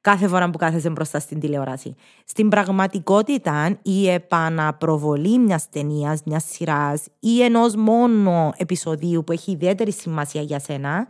κάθε 0.00 0.28
φορά 0.28 0.50
που 0.50 0.58
κάθεσαι 0.58 0.90
μπροστά 0.90 1.18
στην 1.18 1.40
τηλεόραση. 1.40 1.94
Στην 2.24 2.48
πραγματικότητα, 2.48 3.78
η 3.82 4.08
επαναπροβολή 4.08 5.38
μιας 5.38 5.68
ταινίας, 5.68 6.20
μιας 6.24 6.44
σειράς 6.44 7.02
ή 7.20 7.42
ενός 7.42 7.74
μόνο 7.74 8.52
επεισοδίου 8.56 9.24
που 9.24 9.32
έχει 9.32 9.50
ιδιαίτερη 9.50 9.92
σημασία 9.92 10.42
για 10.42 10.58
σένα, 10.58 11.08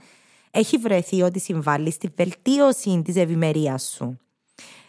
έχει 0.51 0.77
βρεθεί 0.77 1.23
ότι 1.23 1.41
συμβάλλει 1.41 1.91
στη 1.91 2.13
βελτίωση 2.17 3.03
της 3.05 3.17
ευημερίας 3.17 3.93
σου. 3.97 4.19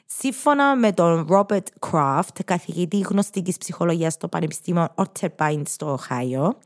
Σύμφωνα 0.05 0.75
με 0.75 0.91
τον 0.91 1.27
Robert 1.31 1.89
Kraft, 1.91 2.39
καθηγητή 2.45 2.97
γνωστικής 2.97 3.57
ψυχολογίας 3.57 4.13
στο 4.13 4.27
Πανεπιστήμιο 4.27 4.87
Otterbein 4.95 5.61
στο 5.65 5.91
Οχάιο, 5.91 6.57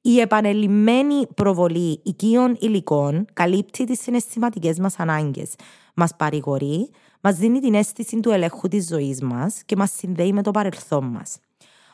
η 0.00 0.20
επανελειμμένη 0.20 1.26
προβολή 1.34 2.00
οικείων 2.04 2.56
υλικών 2.60 3.24
καλύπτει 3.32 3.84
τις 3.84 4.00
συναισθηματικές 4.00 4.78
μας 4.78 4.98
ανάγκες, 4.98 5.54
μας 5.94 6.16
παρηγορεί, 6.16 6.90
μας 7.20 7.36
δίνει 7.36 7.60
την 7.60 7.74
αίσθηση 7.74 8.20
του 8.20 8.30
ελέγχου 8.30 8.68
της 8.68 8.86
ζωής 8.86 9.22
μας 9.22 9.62
και 9.66 9.76
μας 9.76 9.92
συνδέει 9.96 10.32
με 10.32 10.42
το 10.42 10.50
παρελθόν 10.50 11.04
μας. 11.04 11.38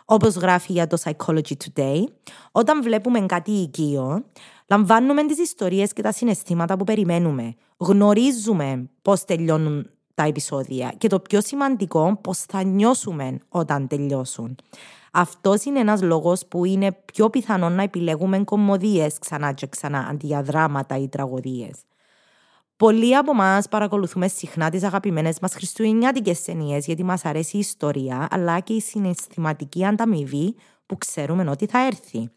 Όπως 0.05 0.35
γράφει 0.35 0.73
για 0.73 0.87
το 0.87 0.97
Psychology 1.05 1.53
Today, 1.65 2.05
όταν 2.53 2.83
βλέπουμε 2.83 3.21
κάτι 3.21 3.51
οικείο, 3.51 4.25
λαμβάνουμε 4.69 5.27
τις 5.27 5.39
ιστορίες 5.39 5.93
και 5.93 6.03
τα 6.03 6.13
συναισθήματα 6.13 6.77
που 6.77 6.85
περιμένουμε. 6.85 7.55
Γνωρίζουμε 7.77 8.91
πώς 9.03 9.25
τελειώνουν 9.25 9.91
τα 10.17 10.23
επεισόδια 10.23 10.95
και 10.99 11.09
το 11.09 11.21
πιο 11.21 11.41
σημαντικό, 11.41 12.19
πώς 12.23 12.39
θα 12.39 12.63
νιώσουμε 12.63 13.39
όταν 13.49 13.87
τελειώσουν. 13.87 14.57
Αυτός 15.13 15.65
είναι 15.65 15.81
ένας 15.81 16.03
λόγος 16.03 16.47
που 16.47 16.65
είναι 16.65 16.93
πιο 17.05 17.31
πιθανό 17.31 17.69
να 17.69 17.83
επιλέγουμε 17.83 18.45
κομμωδίες 18.45 19.19
ξανά 19.19 19.53
και 19.53 19.67
ξανά 19.67 20.07
αντί 20.11 20.27
για 20.27 20.43
δράματα 20.43 20.99
ή 20.99 21.09
τραγωδίες. 21.09 21.79
Πολλοί 22.77 23.17
από 23.17 23.31
εμάς 23.31 23.69
παρακολουθούμε 23.69 24.29
συχνά 24.29 24.71
τις 24.71 24.83
αγαπημένες 24.83 25.39
μας 25.41 25.53
χριστουγεννιάτικες 25.53 26.43
ταινίες 26.43 26.87
γιατί 26.87 27.05
μας 27.05 27.25
αρέσει 27.25 27.57
η 27.57 27.59
ιστορία 27.59 28.29
αλλά 28.31 28.61
και 28.61 28.73
η 28.73 28.81
συναισθηματική 28.81 29.85
ανταμοιβή 29.85 30.55
που 30.87 30.99
ξέρουμε 30.99 31.51
ότι 31.51 31.67
θα 31.67 31.87
έρθει. 31.87 32.31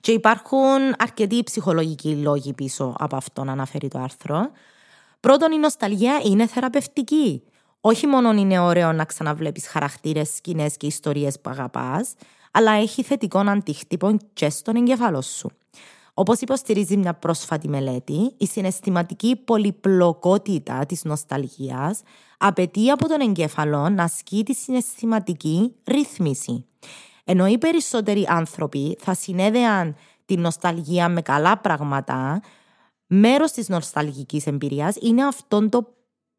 Και 0.00 0.12
υπάρχουν 0.12 0.94
αρκετοί 0.98 1.42
ψυχολογικοί 1.42 2.16
λόγοι 2.16 2.52
πίσω 2.52 2.94
από 2.98 3.16
αυτό 3.16 3.44
να 3.44 3.52
αναφέρει 3.52 3.88
το 3.88 3.98
άρθρο. 3.98 4.50
Πρώτον, 5.22 5.52
η 5.52 5.58
νοσταλγία 5.58 6.20
είναι 6.24 6.46
θεραπευτική. 6.46 7.42
Όχι 7.80 8.06
μόνο 8.06 8.32
είναι 8.32 8.58
ωραίο 8.58 8.92
να 8.92 9.04
ξαναβλέπεις 9.04 9.68
χαρακτήρες, 9.68 10.34
σκηνές 10.34 10.76
και 10.76 10.86
ιστορίες 10.86 11.40
που 11.40 11.50
αγαπάς, 11.50 12.14
αλλά 12.50 12.72
έχει 12.72 13.02
θετικό 13.02 13.38
αντίκτυπο 13.38 14.16
και 14.32 14.50
στον 14.50 14.76
εγκεφάλο 14.76 15.22
σου. 15.22 15.50
Όπως 16.14 16.40
υποστηρίζει 16.40 16.96
μια 16.96 17.14
πρόσφατη 17.14 17.68
μελέτη, 17.68 18.34
η 18.36 18.46
συναισθηματική 18.46 19.36
πολυπλοκότητα 19.36 20.86
της 20.86 21.04
νοσταλγίας 21.04 22.00
απαιτεί 22.38 22.90
από 22.90 23.08
τον 23.08 23.20
εγκέφαλο 23.20 23.88
να 23.88 24.02
ασκεί 24.02 24.42
τη 24.44 24.54
συναισθηματική 24.54 25.74
ρύθμιση. 25.84 26.64
Ενώ 27.24 27.46
οι 27.46 27.58
περισσότεροι 27.58 28.26
άνθρωποι 28.28 28.96
θα 29.00 29.14
συνέδεαν 29.14 29.96
την 30.26 30.40
νοσταλγία 30.40 31.08
με 31.08 31.22
καλά 31.22 31.58
πράγματα, 31.58 32.40
μέρος 33.14 33.52
της 33.52 33.68
νοσταλγικής 33.68 34.46
εμπειρίας 34.46 34.96
είναι 35.00 35.26
αυτόν 35.26 35.68
το 35.68 35.94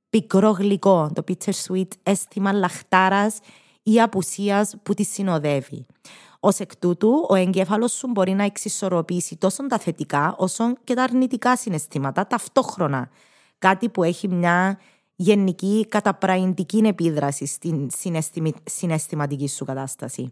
πικρό 0.09 0.49
γλυκό, 0.49 1.11
το 1.13 1.23
bitter 1.27 1.51
sweet 1.67 1.87
αίσθημα 2.03 2.53
λαχτάρας 2.53 3.39
ή 3.83 4.01
απουσίας 4.01 4.75
που 4.83 4.93
τη 4.93 5.03
συνοδεύει. 5.03 5.85
Ω 6.39 6.47
εκ 6.57 6.75
τούτου, 6.75 7.25
ο 7.29 7.35
εγκέφαλος 7.35 7.91
σου 7.91 8.07
μπορεί 8.07 8.31
να 8.31 8.43
εξισορροπήσει 8.43 9.35
τόσο 9.35 9.67
τα 9.67 9.77
θετικά 9.77 10.35
όσο 10.37 10.73
και 10.83 10.93
τα 10.93 11.03
αρνητικά 11.03 11.57
συναισθήματα 11.57 12.27
ταυτόχρονα. 12.27 13.09
Κάτι 13.57 13.89
που 13.89 14.03
έχει 14.03 14.27
μια 14.27 14.79
γενική 15.15 15.85
καταπραϊντική 15.89 16.77
επίδραση 16.77 17.45
στην 17.45 17.89
συναισθηματική 18.63 19.47
σου 19.47 19.65
κατάσταση. 19.65 20.31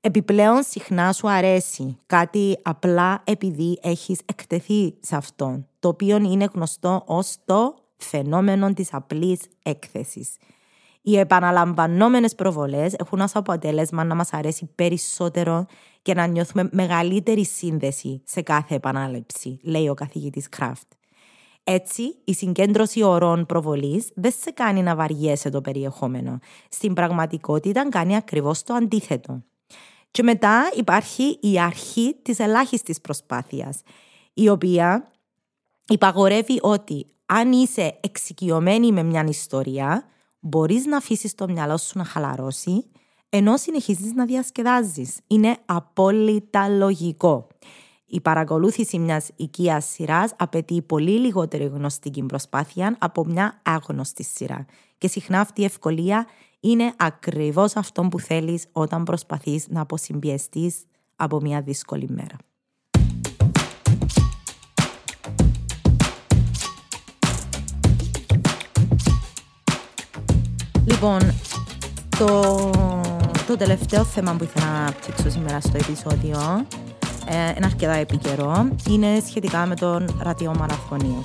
Επιπλέον 0.00 0.62
συχνά 0.62 1.12
σου 1.12 1.28
αρέσει 1.30 1.98
κάτι 2.06 2.58
απλά 2.62 3.22
επειδή 3.24 3.78
έχεις 3.82 4.20
εκτεθεί 4.24 4.94
σε 5.00 5.16
αυτό, 5.16 5.64
το 5.78 5.88
οποίο 5.88 6.16
είναι 6.16 6.48
γνωστό 6.54 7.02
ως 7.06 7.36
το 7.44 7.74
φαινόμενο 7.96 8.72
της 8.72 8.94
απλής 8.94 9.40
έκθεσης. 9.62 10.36
Οι 11.02 11.18
επαναλαμβανόμενες 11.18 12.34
προβολές 12.34 12.94
έχουν 12.94 13.20
ως 13.20 13.34
αποτέλεσμα 13.34 14.04
να 14.04 14.14
μας 14.14 14.32
αρέσει 14.32 14.70
περισσότερο 14.74 15.66
και 16.02 16.14
να 16.14 16.26
νιώθουμε 16.26 16.68
μεγαλύτερη 16.72 17.44
σύνδεση 17.44 18.22
σε 18.24 18.42
κάθε 18.42 18.74
επανάληψη, 18.74 19.60
λέει 19.62 19.88
ο 19.88 19.94
καθηγητής 19.94 20.48
Κράφτ. 20.48 20.92
Έτσι, 21.64 22.02
η 22.24 22.34
συγκέντρωση 22.34 23.02
ορών 23.02 23.46
προβολής 23.46 24.10
δεν 24.14 24.32
σε 24.40 24.50
κάνει 24.50 24.82
να 24.82 24.94
βαριέσαι 24.94 25.50
το 25.50 25.60
περιεχόμενο. 25.60 26.38
Στην 26.68 26.94
πραγματικότητα 26.94 27.88
κάνει 27.88 28.16
ακριβώς 28.16 28.62
το 28.62 28.74
αντίθετο. 28.74 29.42
Και 30.10 30.22
μετά 30.22 30.70
υπάρχει 30.76 31.38
η 31.40 31.60
αρχή 31.60 32.16
της 32.22 32.38
ελάχιστης 32.38 33.00
προσπάθειας, 33.00 33.80
η 34.34 34.48
οποία 34.48 35.12
υπαγορεύει 35.88 36.58
ότι 36.62 37.06
αν 37.26 37.52
είσαι 37.52 37.98
εξοικειωμένη 38.00 38.92
με 38.92 39.02
μια 39.02 39.24
ιστορία, 39.28 40.04
μπορείς 40.40 40.86
να 40.86 40.96
αφήσεις 40.96 41.34
το 41.34 41.48
μυαλό 41.48 41.76
σου 41.76 41.98
να 41.98 42.04
χαλαρώσει, 42.04 42.84
ενώ 43.28 43.56
συνεχίζεις 43.56 44.12
να 44.12 44.24
διασκεδάζεις. 44.24 45.16
Είναι 45.26 45.56
απόλυτα 45.64 46.68
λογικό. 46.68 47.46
Η 48.06 48.20
παρακολούθηση 48.20 48.98
μιας 48.98 49.30
οικίας 49.36 49.84
σειράς 49.84 50.32
απαιτεί 50.36 50.82
πολύ 50.82 51.18
λιγότερη 51.18 51.64
γνωστική 51.64 52.22
προσπάθεια 52.22 52.96
από 52.98 53.24
μια 53.24 53.60
άγνωστη 53.64 54.24
σειρά. 54.24 54.66
Και 54.98 55.08
συχνά 55.08 55.40
αυτή 55.40 55.60
η 55.60 55.64
ευκολία 55.64 56.26
είναι 56.60 56.92
ακριβώς 56.96 57.76
αυτό 57.76 58.02
που 58.02 58.20
θέλεις 58.20 58.66
όταν 58.72 59.04
προσπαθείς 59.04 59.66
να 59.68 59.80
αποσυμπιεστείς 59.80 60.84
από 61.16 61.40
μια 61.40 61.60
δύσκολη 61.60 62.08
μέρα. 62.08 62.36
Λοιπόν, 70.84 71.18
το, 72.18 72.70
το 73.46 73.56
τελευταίο 73.56 74.04
θέμα 74.04 74.36
που 74.36 74.44
ήθελα 74.44 74.66
να 74.66 74.78
αναπτύξω 74.78 75.30
σήμερα 75.30 75.60
στο 75.60 75.76
επεισόδιο 75.76 76.38
ε, 77.26 77.50
είναι 77.56 77.66
αρκετά 77.66 77.92
επικαιρό, 77.92 78.68
είναι 78.88 79.22
σχετικά 79.26 79.66
με 79.66 79.74
τον 79.74 80.18
ραδιομαραθώνιο. 80.22 81.24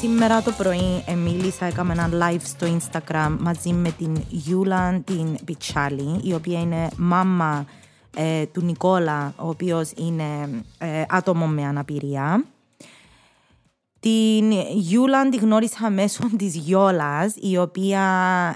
Σήμερα 0.00 0.42
το 0.42 0.52
πρωί 0.52 1.04
μίλησα, 1.16 1.64
έκανα 1.64 1.92
ένα 1.92 2.08
live 2.12 2.40
στο 2.42 2.66
Instagram 2.78 3.36
μαζί 3.40 3.72
με 3.72 3.90
την 3.90 4.24
Γιούλα 4.28 5.00
την 5.04 5.44
Πιτσάλη, 5.44 6.20
η 6.22 6.34
οποία 6.34 6.60
είναι 6.60 6.88
μάμα 6.96 7.66
ε, 8.16 8.46
του 8.46 8.62
Νικόλα, 8.62 9.34
ο 9.36 9.48
οποίος 9.48 9.90
είναι 9.96 10.62
ε, 10.78 11.02
άτομο 11.08 11.46
με 11.46 11.64
αναπηρία. 11.64 12.44
Την 14.00 14.50
Γιούλα 14.74 15.28
τη 15.28 15.36
γνώρισα 15.36 15.90
μέσω 15.90 16.24
της 16.38 16.54
Γιόλας, 16.54 17.34
η 17.40 17.58
οποία 17.58 18.02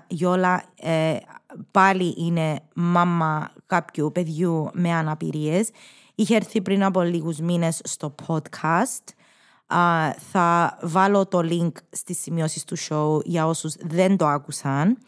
Γιόλα 0.08 0.62
ε, 0.80 1.16
πάλι 1.70 2.14
είναι 2.18 2.60
μάμα 2.74 3.52
κάποιου 3.66 4.10
παιδιού 4.12 4.70
με 4.72 4.92
αναπηρίες. 4.92 5.70
Είχε 6.14 6.36
έρθει 6.36 6.60
πριν 6.60 6.84
από 6.84 7.02
λίγους 7.02 7.38
μήνες 7.38 7.80
στο 7.84 8.14
podcast 8.26 9.17
θα 10.30 10.78
βάλω 10.82 11.26
το 11.26 11.38
link 11.42 11.72
στις 11.90 12.20
σημειώσεις 12.20 12.64
του 12.64 12.76
show 12.78 13.24
για 13.24 13.46
όσους 13.46 13.74
δεν 13.80 14.16
το 14.16 14.26
άκουσαν. 14.26 14.98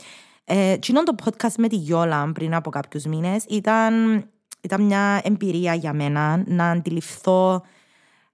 Ε, 0.45 0.77
το 0.79 1.15
podcast 1.25 1.55
με 1.59 1.69
τη 1.69 1.77
Γιόλα 1.77 2.33
πριν 2.35 2.55
από 2.55 2.71
κάποιους 2.71 3.05
μήνες 3.05 3.45
ήταν, 3.49 4.25
ήταν 4.61 4.83
μια 4.83 5.21
εμπειρία 5.25 5.75
για 5.75 5.93
μένα 5.93 6.43
να 6.47 6.71
αντιληφθώ 6.71 7.63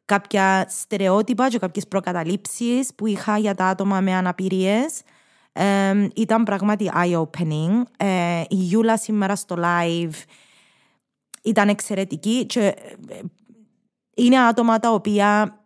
κάποια 0.05 0.67
στερεότυπα 0.69 1.49
και 1.49 1.59
κάποιες 1.59 1.87
προκαταλήψεις 1.89 2.95
που 2.95 3.07
είχα 3.07 3.39
για 3.39 3.55
τα 3.55 3.67
άτομα 3.67 4.01
με 4.01 4.15
αναπηρίες. 4.15 5.03
Ε, 5.53 6.09
ήταν 6.15 6.43
πράγματι 6.43 6.91
eye-opening. 6.95 7.83
Ε, 7.97 8.43
η 8.49 8.55
Γιούλα 8.55 8.99
σήμερα 8.99 9.37
στο 9.37 9.57
live 9.59 10.15
ήταν 11.43 11.69
εξαιρετική 11.69 12.47
και 12.47 12.67
ε, 13.09 13.21
είναι 14.17 14.39
άτομα 14.39 14.79
τα 14.79 14.93
οποία 14.93 15.59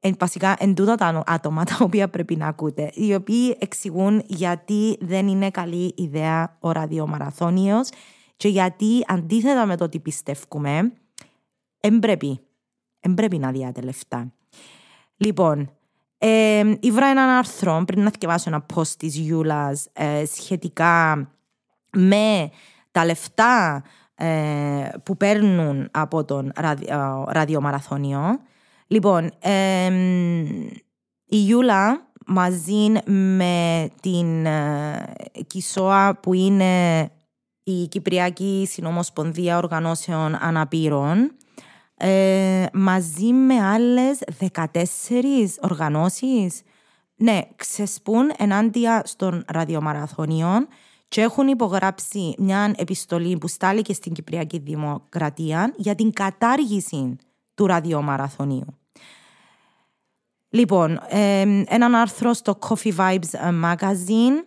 εν, 0.00 0.14
βασικά 0.18 0.56
εν 0.58 0.74
τούτα 0.74 0.94
τα 0.94 1.22
άτομα 1.26 1.64
τα 1.64 1.76
οποία 1.80 2.08
πρέπει 2.08 2.36
να 2.36 2.46
ακούτε, 2.46 2.90
οι 2.94 3.14
οποίοι 3.14 3.56
εξηγούν 3.60 4.22
γιατί 4.26 4.96
δεν 5.00 5.28
είναι 5.28 5.50
καλή 5.50 5.94
ιδέα 5.96 6.56
ο 6.60 6.72
ραδιομαραθώνιος 6.72 7.88
και 8.36 8.48
γιατί 8.48 9.04
αντίθετα 9.06 9.66
με 9.66 9.76
το 9.76 9.84
ότι 9.84 9.98
πιστεύουμε, 9.98 10.92
δεν 11.80 11.98
πρέπει, 11.98 12.40
πρέπει 13.14 13.38
να 13.38 13.50
διάτε 13.50 13.80
λεφτά. 13.80 14.32
Λοιπόν, 15.16 15.70
ε, 16.18 16.74
ήβρα 16.80 17.06
έναν 17.06 17.28
άρθρο 17.28 17.82
πριν 17.86 18.02
να 18.02 18.10
διαβάσω 18.18 18.50
ένα 18.50 18.66
post 18.74 18.88
της 18.98 19.16
Γιούλας 19.16 19.88
ε, 19.92 20.24
σχετικά 20.24 21.28
με 21.92 22.50
τα 22.90 23.04
λεφτά 23.04 23.82
ε, 24.14 24.88
που 25.02 25.16
παίρνουν 25.16 25.88
από 25.90 26.24
τον 26.24 26.52
ραδιομαραθώνιο 27.26 28.40
Λοιπόν, 28.92 29.30
η 31.24 31.36
Γιούλα 31.36 32.12
μαζί 32.26 32.92
με 33.06 33.88
την 34.00 34.46
ε, 34.46 35.14
Κισόα 35.46 36.18
που 36.22 36.34
είναι 36.34 37.02
η 37.62 37.86
Κυπριακή 37.86 38.66
Συνομοσπονδία 38.70 39.56
Οργανώσεων 39.56 40.34
Αναπήρων 40.40 41.36
ε, 41.96 42.66
μαζί 42.72 43.32
με 43.32 43.54
άλλες 43.54 44.18
14 44.56 44.76
οργανώσεις 45.60 46.62
ναι, 47.14 47.40
ξεσπούν 47.56 48.30
ενάντια 48.38 49.02
στον 49.04 49.44
ραδιομαραθωνίων 49.46 50.68
και 51.08 51.20
έχουν 51.20 51.48
υπογράψει 51.48 52.34
μια 52.38 52.74
επιστολή 52.76 53.38
που 53.38 53.48
στάληκε 53.48 53.92
στην 53.92 54.12
Κυπριακή 54.12 54.58
Δημοκρατία 54.58 55.74
για 55.76 55.94
την 55.94 56.12
κατάργηση 56.12 57.16
του 57.54 57.66
ραδιομαραθωνίου. 57.66 58.79
Λοιπόν, 60.50 61.00
ε, 61.08 61.40
έναν 61.66 61.94
άρθρο 61.94 62.32
στο 62.32 62.58
Coffee 62.68 62.96
Vibes 62.96 63.64
Magazine 63.64 64.44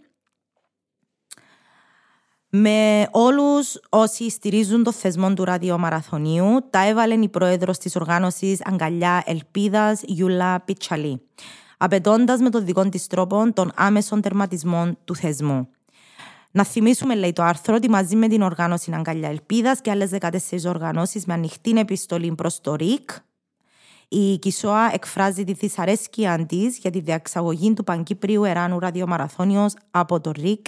με 2.49 3.07
όλους 3.11 3.79
όσοι 3.89 4.29
στηρίζουν 4.29 4.83
το 4.83 4.91
θεσμό 4.91 5.33
του 5.33 5.43
ραδιομαραθωνίου 5.43 6.59
τα 6.69 6.87
έβαλε 6.87 7.13
η 7.13 7.29
πρόεδρος 7.29 7.77
της 7.77 7.95
οργάνωσης 7.95 8.59
Αγκαλιά 8.65 9.23
Ελπίδας 9.25 10.01
Γιούλα 10.05 10.59
Πιτσαλή 10.59 11.21
απαιτώντας 11.83 12.39
με 12.39 12.49
τον 12.49 12.65
δικό 12.65 12.89
της 12.89 13.07
τρόπο 13.07 13.53
τον 13.53 13.71
άμεσον 13.75 14.21
τερματισμό 14.21 14.97
του 15.05 15.15
θεσμού. 15.15 15.67
Να 16.51 16.63
θυμίσουμε, 16.63 17.15
λέει 17.15 17.33
το 17.33 17.43
άρθρο, 17.43 17.75
ότι 17.75 17.89
μαζί 17.89 18.15
με 18.15 18.27
την 18.27 18.41
οργάνωση 18.41 18.91
Αγκαλιά 18.93 19.29
Ελπίδας 19.29 19.81
και 19.81 19.91
άλλες 19.91 20.09
14 20.09 20.29
οργανώσεις 20.65 21.25
με 21.25 21.33
ανοιχτή 21.33 21.71
επιστολή 21.77 22.35
προς 22.35 22.61
το 22.61 22.75
ΡΙΚ, 22.75 23.09
η 24.13 24.37
Κισόα 24.37 24.93
εκφράζει 24.93 25.43
τη 25.43 25.53
δυσαρέσκεια 25.53 26.45
της 26.45 26.77
για 26.77 26.91
τη 26.91 26.99
διαξαγωγή 26.99 27.73
του 27.73 27.83
Παγκύπριου 27.83 28.43
Εράνου 28.43 28.79
Ραδιομαραθώνιος 28.79 29.73
από 29.91 30.21
το 30.21 30.31
ΡΙΚ, 30.31 30.65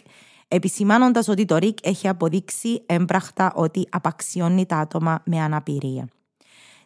επισημάνοντας 0.47 1.27
ότι 1.27 1.45
το 1.45 1.57
ΡΙΚ 1.57 1.77
έχει 1.81 2.07
αποδείξει 2.07 2.83
έμπραχτα 2.85 3.53
ότι 3.55 3.87
απαξιώνει 3.89 4.65
τα 4.65 4.77
άτομα 4.77 5.21
με 5.25 5.41
αναπηρία. 5.41 6.07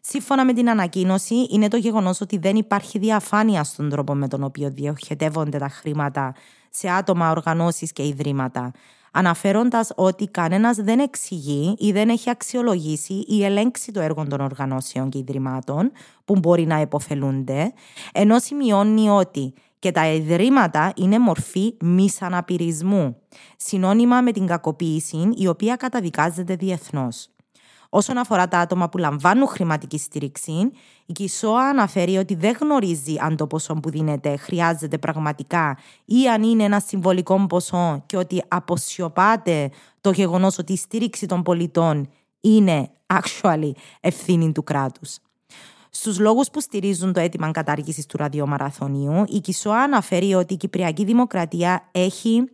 Σύμφωνα 0.02 0.46
με 0.46 0.54
την 0.54 0.70
ανακοίνωση, 0.70 1.48
είναι 1.50 1.68
το 1.68 1.78
γεγονός 1.78 2.22
ότι 2.22 2.38
δεν 2.38 2.56
υπάρχει 2.56 3.00
διαφάνεια 3.00 3.64
στον 3.64 3.90
τρόπο 3.90 4.16
με 4.16 4.28
τον 4.28 4.44
οποίο 4.44 4.70
διοχετεύονται 4.70 5.58
τα 5.58 5.70
χρήματα 5.70 6.36
σε 6.70 6.90
άτομα, 6.90 7.30
οργανώσεις 7.32 7.92
και 7.92 8.06
ιδρύματα, 8.06 8.72
αναφέροντας 9.12 9.92
ότι 9.96 10.28
κανένας 10.28 10.78
δεν 10.78 11.00
εξηγεί 11.00 11.76
ή 11.78 11.92
δεν 11.92 12.10
έχει 12.10 12.30
αξιολογήσει 12.30 13.14
ή 13.28 13.44
ελέγξει 13.44 13.92
το 13.92 14.00
έργο 14.00 14.28
των 14.28 14.40
οργανώσεων 14.40 15.10
και 15.10 15.18
ιδρυμάτων 15.18 15.92
που 16.26 16.36
μπορεί 16.40 16.66
να 16.66 16.82
υποφελούνται, 16.82 17.74
ενώ 18.14 18.40
σημειώνει 18.40 19.10
ότι 19.10 19.54
και 19.80 19.92
τα 19.92 20.08
ιδρύματα 20.08 20.94
είναι 20.96 21.20
μορφή 21.20 21.74
μης 21.82 22.22
αναπηρισμού, 22.22 23.18
συνώνυμα 23.58 24.22
με 24.22 24.32
την 24.32 24.46
κακοποίηση 24.46 25.30
η 25.36 25.48
οποία 25.48 25.76
καταδικάζεται 25.76 26.56
διεθνώς. 26.56 27.30
Όσον 27.90 28.18
αφορά 28.18 28.48
τα 28.48 28.60
άτομα 28.60 28.90
που 28.90 28.98
λαμβάνουν 28.98 29.48
χρηματική 29.48 29.98
στήριξη, 29.98 30.72
η 31.06 31.14
Κισόα 31.14 31.70
αναφέρει 31.70 32.18
ότι 32.18 32.36
δεν 32.36 32.58
γνωρίζει 32.60 33.16
αν 33.20 33.36
το 33.36 33.48
ποσό 33.48 33.74
που 33.74 33.90
δίνεται 33.90 34.36
χρειάζεται 34.36 34.98
πραγματικά 34.98 35.78
ή 36.06 36.30
αν 36.30 36.44
είναι 36.44 36.64
ένα 36.64 36.80
συμβολικό 36.80 37.46
ποσό 37.48 38.04
και 38.06 38.18
ότι 38.18 38.44
αποσιωπάται 38.48 39.70
το 40.02 40.12
γεγονός 40.12 40.58
ότι 40.58 40.74
η 40.74 40.78
στήριξη 40.78 41.26
των 41.26 41.44
πολιτών 41.44 42.10
είναι 42.42 42.90
actually 43.08 43.72
ευθύνη 44.00 44.52
του 44.52 44.64
κράτους. 44.64 45.18
Στους 45.90 46.20
λόγους 46.20 46.50
που 46.50 46.62
στηρίζουν 46.62 47.14
το 47.14 47.20
αίτημα 47.20 47.52
κατάργησης 47.52 48.06
του 48.06 48.18
ραδιομαραθωνίου, 48.18 49.24
η 49.28 49.40
Κισόα 49.40 49.82
αναφέρει 49.82 50.34
ότι 50.34 50.54
η 50.54 50.58
Κυπριακή 50.58 51.04
Δημοκρατία 51.06 51.90
έχει 51.92 52.50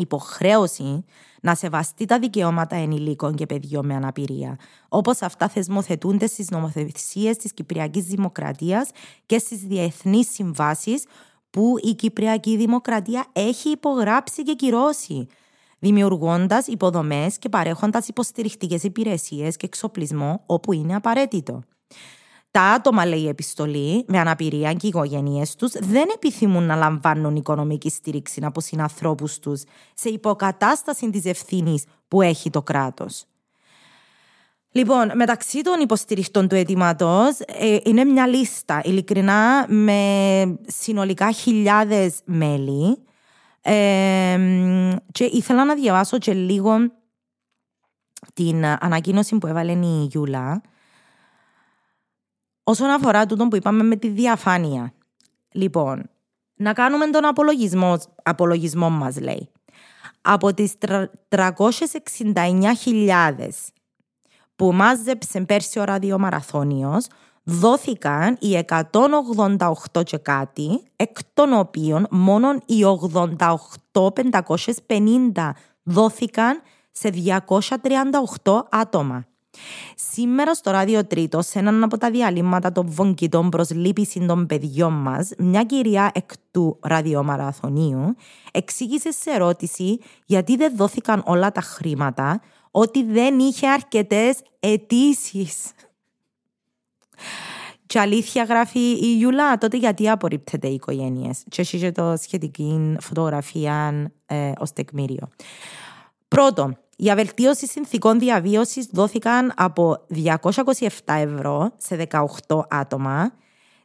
υποχρέωση 0.00 1.04
να 1.40 1.54
σεβαστεί 1.54 2.04
τα 2.04 2.18
δικαιώματα 2.18 2.76
ενηλίκων 2.76 3.34
και 3.34 3.46
παιδιών 3.46 3.86
με 3.86 3.94
αναπηρία, 3.94 4.58
όπως 4.88 5.22
αυτά 5.22 5.48
θεσμοθετούνται 5.48 6.26
στις 6.26 6.50
νομοθεσίες 6.50 7.36
της 7.36 7.52
Κυπριακής 7.52 8.04
Δημοκρατίας 8.04 8.90
και 9.26 9.38
στις 9.38 9.60
διεθνείς 9.60 10.28
συμβάσεις 10.32 11.04
που 11.50 11.74
η 11.82 11.94
Κυπριακή 11.94 12.56
Δημοκρατία 12.56 13.26
έχει 13.32 13.68
υπογράψει 13.68 14.42
και 14.42 14.54
κυρώσει, 14.54 15.26
δημιουργώντας 15.78 16.66
υποδομές 16.66 17.38
και 17.38 17.48
παρέχοντας 17.48 18.08
υποστηρικτικές 18.08 18.82
υπηρεσίες 18.82 19.56
και 19.56 19.66
εξοπλισμό 19.66 20.42
όπου 20.46 20.72
είναι 20.72 20.94
απαραίτητο. 20.94 21.62
Τα 22.50 22.62
άτομα, 22.62 23.06
λέει 23.06 23.20
η 23.20 23.28
επιστολή, 23.28 24.04
με 24.08 24.18
αναπηρία 24.18 24.72
και 24.72 24.86
οι 24.86 24.88
οικογένειές 24.88 25.56
τους 25.56 25.72
δεν 25.72 26.08
επιθυμούν 26.14 26.62
να 26.62 26.76
λαμβάνουν 26.76 27.36
οικονομική 27.36 27.90
στήριξη 27.90 28.40
από 28.44 28.60
συνανθρώπους 28.60 29.38
τους 29.38 29.62
σε 29.94 30.08
υποκατάσταση 30.08 31.10
της 31.10 31.24
ευθύνης 31.24 31.84
που 32.08 32.22
έχει 32.22 32.50
το 32.50 32.62
κράτος. 32.62 33.24
Λοιπόν, 34.70 35.10
μεταξύ 35.14 35.62
των 35.62 35.80
υποστηριχτών 35.80 36.48
του 36.48 36.54
αιτήματος 36.54 37.38
ε, 37.46 37.76
είναι 37.84 38.04
μια 38.04 38.26
λίστα, 38.26 38.80
ειλικρινά, 38.84 39.66
με 39.68 40.58
συνολικά 40.66 41.32
χιλιάδες 41.32 42.20
μέλη. 42.24 42.98
Ε, 43.60 44.38
και 45.12 45.24
ήθελα 45.24 45.64
να 45.64 45.74
διαβάσω 45.74 46.18
και 46.18 46.32
λίγο 46.32 46.76
την 48.34 48.64
ανακοίνωση 48.64 49.38
που 49.38 49.46
έβαλε 49.46 49.72
η 49.72 50.06
Γιούλα 50.10 50.62
όσον 52.68 52.90
αφορά 52.90 53.26
τούτο 53.26 53.48
που 53.48 53.56
είπαμε 53.56 53.82
με 53.82 53.96
τη 53.96 54.08
διαφάνεια. 54.08 54.92
Λοιπόν, 55.52 56.10
να 56.54 56.72
κάνουμε 56.72 57.06
τον 57.06 57.24
απολογισμό, 57.24 57.98
απολογισμό 58.22 58.90
μας 58.90 59.20
λέει. 59.20 59.48
Από 60.20 60.54
τις 60.54 60.72
369.000 61.28 63.48
που 64.56 64.72
μάζεψε 64.72 65.40
πέρσι 65.40 65.78
ο 65.78 65.84
ραδιομαραθώνιος, 65.84 67.06
δόθηκαν 67.42 68.36
οι 68.40 68.64
188 68.68 70.02
και 70.02 70.18
κάτι, 70.18 70.82
εκ 70.96 71.16
των 71.34 71.52
οποίων 71.52 72.06
μόνο 72.10 72.52
οι 72.66 72.82
88.550 73.92 75.50
δόθηκαν 75.82 76.62
σε 76.92 77.10
238 78.42 78.62
άτομα. 78.70 79.27
Σήμερα 79.94 80.54
στο 80.54 80.70
ράδιο 80.70 81.06
Τρίτο, 81.06 81.42
σε 81.42 81.58
έναν 81.58 81.82
από 81.82 81.98
τα 81.98 82.10
διαλύματα 82.10 82.72
των 82.72 82.90
βογγητών 82.90 83.48
προς 83.48 83.70
λύπηση 83.70 84.26
των 84.26 84.46
παιδιών 84.46 84.92
μας, 84.92 85.30
μια 85.38 85.64
κυρία 85.64 86.10
εκ 86.14 86.30
του 86.50 86.78
ραδιομαραθωνίου 86.80 88.14
εξήγησε 88.52 89.12
σε 89.12 89.30
ερώτηση 89.30 89.98
γιατί 90.26 90.56
δεν 90.56 90.76
δόθηκαν 90.76 91.22
όλα 91.26 91.52
τα 91.52 91.60
χρήματα, 91.60 92.40
ότι 92.70 93.04
δεν 93.04 93.38
είχε 93.38 93.68
αρκετές 93.68 94.38
αιτήσεις. 94.60 95.70
Και 97.86 97.98
αλήθεια 97.98 98.44
γράφει 98.44 98.78
η 98.78 99.18
Ιουλά, 99.20 99.58
τότε 99.58 99.76
γιατί 99.76 100.08
απορρίπτεται 100.08 100.68
οι 100.68 100.74
οικογένειε. 100.74 101.30
Και 101.48 101.60
έχει 101.60 101.92
το 101.92 102.14
σχετική 102.16 102.96
φωτογραφία 103.00 104.10
ε, 104.26 104.52
ως 104.58 104.72
τεκμήριο. 104.72 105.28
Πρώτον, 106.28 106.78
για 107.00 107.14
βελτίωση 107.14 107.66
συνθήκων 107.66 108.18
διαβίωσης 108.18 108.88
δόθηκαν 108.92 109.52
από 109.56 110.06
227 110.14 110.88
ευρώ 111.06 111.72
σε 111.76 112.06
18 112.46 112.60
άτομα. 112.68 113.32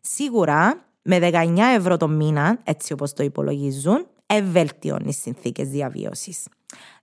Σίγουρα 0.01 0.85
με 1.01 1.19
19 1.19 1.57
ευρώ 1.75 1.97
το 1.97 2.07
μήνα, 2.07 2.59
έτσι 2.63 2.93
όπως 2.93 3.13
το 3.13 3.23
υπολογίζουν, 3.23 4.07
ευέλτιον 4.25 4.99
οι 5.05 5.13
συνθήκες 5.13 5.67
διαβίωσης. 5.67 6.47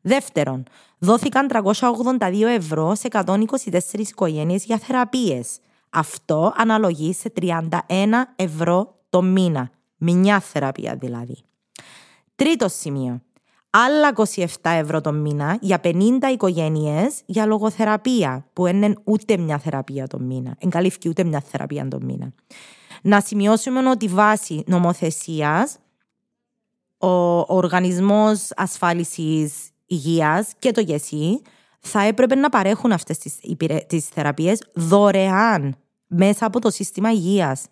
Δεύτερον, 0.01 0.63
δόθηκαν 0.99 1.49
382 1.49 2.47
ευρώ 2.47 2.95
σε 2.95 3.09
124 3.11 3.81
οικογένειες 3.93 4.65
για 4.65 4.79
θεραπείες. 4.79 5.59
Αυτό 5.91 6.53
αναλογεί 6.57 7.13
σε 7.13 7.33
31 7.41 7.69
ευρώ 8.37 8.99
το 9.11 9.23
μήνα. 9.23 9.71
Μια 9.97 10.41
θεραπεία 10.41 10.97
δηλαδή. 10.97 11.37
Τρίτο 12.35 12.69
σημείο 12.69 13.21
άλλα 13.71 14.13
27 14.17 14.47
ευρώ 14.63 15.01
το 15.01 15.13
μήνα 15.13 15.59
για 15.61 15.81
50 15.85 15.93
οικογένειες 16.33 17.21
για 17.27 17.47
λογοθεραπεία, 17.47 18.47
που 18.53 18.67
είναι 18.67 18.95
ούτε 19.05 19.37
μια 19.37 19.59
θεραπεία 19.59 20.07
το 20.07 20.19
μήνα. 20.19 20.57
Εγκαλύφθηκε 20.59 21.09
ούτε 21.09 21.25
μια 21.25 21.41
θεραπεία 21.41 21.89
το 21.89 21.99
μήνα. 22.01 22.33
Να 23.03 23.21
σημειώσουμε 23.21 23.89
ότι 23.89 24.07
βάσει 24.07 24.63
νομοθεσίας 24.67 25.79
ο 26.99 27.39
Οργανισμός 27.57 28.49
Ασφάλισης 28.57 29.71
Υγείας 29.87 30.53
και 30.59 30.71
το 30.71 30.81
ΓΕΣΥ 30.81 31.43
θα 31.81 32.03
έπρεπε 32.03 32.35
να 32.35 32.49
παρέχουν 32.49 32.93
αυτές 32.93 33.19
τις, 33.19 33.39
τις 33.87 34.07
θεραπείες 34.07 34.63
δωρεάν 34.75 35.77
μέσα 36.07 36.47
από 36.47 36.61
το 36.61 36.71
σύστημα 36.71 37.11
υγείας. 37.11 37.67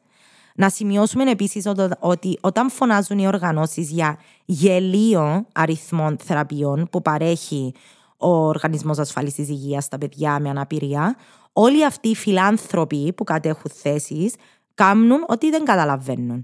Να 0.61 0.69
σημειώσουμε 0.69 1.31
επίσης 1.31 1.67
ότι 1.99 2.39
όταν 2.41 2.71
φωνάζουν 2.71 3.19
οι 3.19 3.27
οργανώσεις 3.27 3.91
για 3.91 4.19
γελίο 4.45 5.47
αριθμό 5.55 6.17
θεραπείων 6.25 6.89
που 6.91 7.03
παρέχει 7.03 7.75
ο 8.17 8.29
Οργανισμός 8.29 8.99
Ασφάλιση 8.99 9.43
Υγείας 9.43 9.85
στα 9.85 9.99
παιδιά 9.99 10.41
με 10.41 10.49
αναπηρία, 10.49 11.17
όλοι 11.53 11.85
αυτοί 11.85 12.09
οι 12.09 12.15
φιλάνθρωποι 12.15 13.13
που 13.13 13.25
κατέχουν 13.25 13.71
θέσεις 13.75 14.35
κάνουν 14.75 15.25
ότι 15.29 15.51
δεν 15.51 15.65
καταλαβαίνουν. 15.65 16.43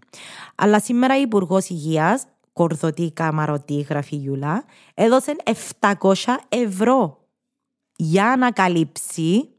Αλλά 0.55 0.81
σήμερα 0.81 1.19
η 1.19 1.21
Υπουργός 1.21 1.69
Υγείας, 1.69 2.27
κορδωτή 2.53 3.11
καμαρωτή, 3.15 3.81
γραφή 3.81 4.17
Γιούλα, 4.17 4.65
έδωσε 4.95 5.37
700 5.81 6.15
ευρώ 6.49 7.19
για 7.97 8.35
να 8.39 8.51
καλύψει 8.51 9.54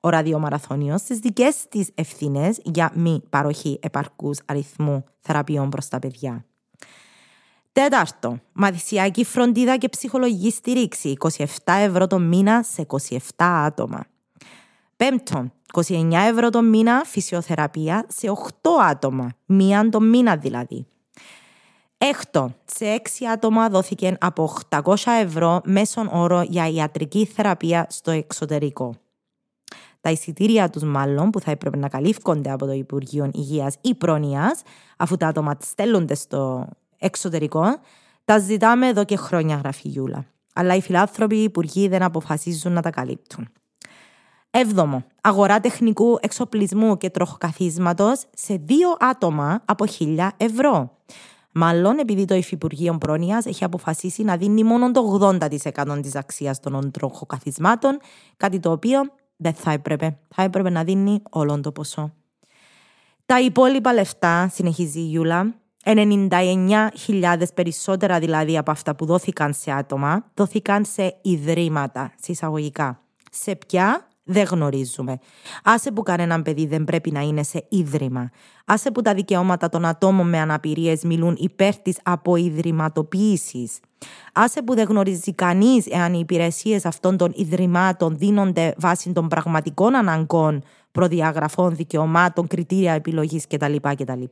ο 0.00 0.08
ραδιομαραθώνιος 0.08 1.00
στι 1.00 1.14
δικές 1.14 1.66
της 1.68 1.90
ευθύνες 1.94 2.60
για 2.62 2.92
μη 2.94 3.22
παροχή 3.30 3.78
επαρκούς 3.82 4.38
αριθμού 4.46 5.04
θεραπείων 5.20 5.70
προς 5.70 5.88
τα 5.88 5.98
παιδιά. 5.98 6.44
Τέταρτο, 7.72 8.38
μαθησιακή 8.52 9.24
φροντίδα 9.24 9.76
και 9.76 9.88
ψυχολογική 9.88 10.50
στήριξη, 10.50 11.16
27 11.18 11.44
ευρώ 11.64 12.06
το 12.06 12.18
μήνα 12.18 12.62
σε 12.62 12.86
27 12.88 13.18
άτομα. 13.38 14.04
Πέμπτο, 14.96 15.50
29 15.72 16.10
ευρώ 16.12 16.50
το 16.50 16.62
μήνα 16.62 17.04
φυσιοθεραπεία 17.04 18.06
σε 18.08 18.30
8 18.62 18.70
άτομα, 18.80 19.28
μία 19.46 19.88
το 19.88 20.00
μήνα 20.00 20.36
δηλαδή. 20.36 20.86
Έκτο, 21.98 22.54
σε 22.64 22.84
6 23.20 23.24
άτομα 23.32 23.68
δόθηκε 23.68 24.16
από 24.20 24.56
800 24.70 24.94
ευρώ 25.20 25.60
μέσον 25.64 26.08
όρο 26.12 26.42
για 26.42 26.68
ιατρική 26.68 27.24
θεραπεία 27.24 27.86
στο 27.90 28.10
εξωτερικό 28.10 28.94
τα 30.00 30.10
εισιτήρια 30.10 30.70
τους, 30.70 30.82
μάλλον, 30.82 31.30
που 31.30 31.40
θα 31.40 31.50
έπρεπε 31.50 31.76
να 31.76 31.88
καλύφκονται 31.88 32.50
από 32.50 32.66
το 32.66 32.72
Υπουργείο 32.72 33.30
Υγείας 33.32 33.76
ή 33.80 33.94
Πρόνοιας, 33.94 34.62
αφού 34.96 35.16
τα 35.16 35.26
άτομα 35.26 35.56
στέλνονται 35.60 36.14
στο 36.14 36.66
εξωτερικό, 36.98 37.64
τα 38.24 38.38
ζητάμε 38.38 38.86
εδώ 38.86 39.04
και 39.04 39.16
χρόνια 39.16 39.56
γραφειούλα. 39.56 40.24
Αλλά 40.54 40.74
οι 40.74 40.80
φιλάνθρωποι 40.80 41.36
οι 41.36 41.42
υπουργοί 41.42 41.88
δεν 41.88 42.02
αποφασίζουν 42.02 42.72
να 42.72 42.82
τα 42.82 42.90
καλύπτουν. 42.90 43.48
Έβδομο, 44.50 45.04
αγορά 45.20 45.60
τεχνικού 45.60 46.18
εξοπλισμού 46.20 46.96
και 46.96 47.10
τροχοκαθίσματος 47.10 48.24
σε 48.34 48.54
δύο 48.64 48.96
άτομα 49.00 49.62
από 49.64 49.86
χίλια 49.86 50.32
ευρώ. 50.36 50.96
Μάλλον 51.52 51.98
επειδή 51.98 52.24
το 52.24 52.34
Υφυπουργείο 52.34 52.98
Πρόνοιας 52.98 53.46
έχει 53.46 53.64
αποφασίσει 53.64 54.22
να 54.22 54.36
δίνει 54.36 54.64
μόνο 54.64 54.90
το 54.90 55.18
80% 55.22 55.98
της 56.02 56.14
αξίας 56.16 56.60
των 56.60 56.90
τροχοκαθισμάτων, 56.90 57.98
κάτι 58.36 58.60
το 58.60 58.70
οποίο 58.70 59.00
δεν 59.38 59.54
θα 59.54 59.72
έπρεπε. 59.72 60.18
Θα 60.28 60.42
έπρεπε 60.42 60.70
να 60.70 60.84
δίνει 60.84 61.22
όλο 61.30 61.60
το 61.60 61.72
ποσό. 61.72 62.12
Τα 63.26 63.40
υπόλοιπα 63.40 63.92
λεφτά, 63.92 64.48
συνεχίζει 64.52 64.98
η 64.98 65.02
Γιούλα, 65.02 65.54
99.000 65.84 67.42
περισσότερα 67.54 68.18
δηλαδή 68.18 68.58
από 68.58 68.70
αυτά 68.70 68.94
που 68.94 69.06
δόθηκαν 69.06 69.54
σε 69.54 69.70
άτομα, 69.70 70.24
δόθηκαν 70.34 70.84
σε 70.84 71.16
ιδρύματα, 71.22 72.12
συσσαγωγικά. 72.20 73.02
Σε 73.30 73.56
ποια 73.56 74.07
δεν 74.28 74.44
γνωρίζουμε. 74.44 75.18
Άσε 75.64 75.92
που 75.92 76.02
κανέναν 76.02 76.42
παιδί 76.42 76.66
δεν 76.66 76.84
πρέπει 76.84 77.10
να 77.10 77.20
είναι 77.20 77.42
σε 77.42 77.64
ίδρυμα. 77.68 78.30
Άσε 78.64 78.90
που 78.90 79.02
τα 79.02 79.14
δικαιώματα 79.14 79.68
των 79.68 79.84
ατόμων 79.84 80.28
με 80.28 80.38
αναπηρίες 80.38 81.02
μιλούν 81.02 81.36
υπέρ 81.38 81.76
της 81.76 81.98
αποϊδρυματοποίησης. 82.02 83.80
Άσε 84.32 84.62
που 84.62 84.74
δεν 84.74 84.86
γνωρίζει 84.88 85.34
κανείς 85.34 85.86
εάν 85.86 86.14
οι 86.14 86.18
υπηρεσίες 86.22 86.84
αυτών 86.84 87.16
των 87.16 87.32
ιδρυμάτων 87.34 88.16
δίνονται 88.18 88.74
βάσει 88.78 89.12
των 89.12 89.28
πραγματικών 89.28 89.94
αναγκών, 89.94 90.62
προδιαγραφών, 90.92 91.76
δικαιωμάτων, 91.76 92.46
κριτήρια 92.46 92.92
επιλογής 92.92 93.46
κτλ. 93.46 93.74
κτλ. 93.82 94.22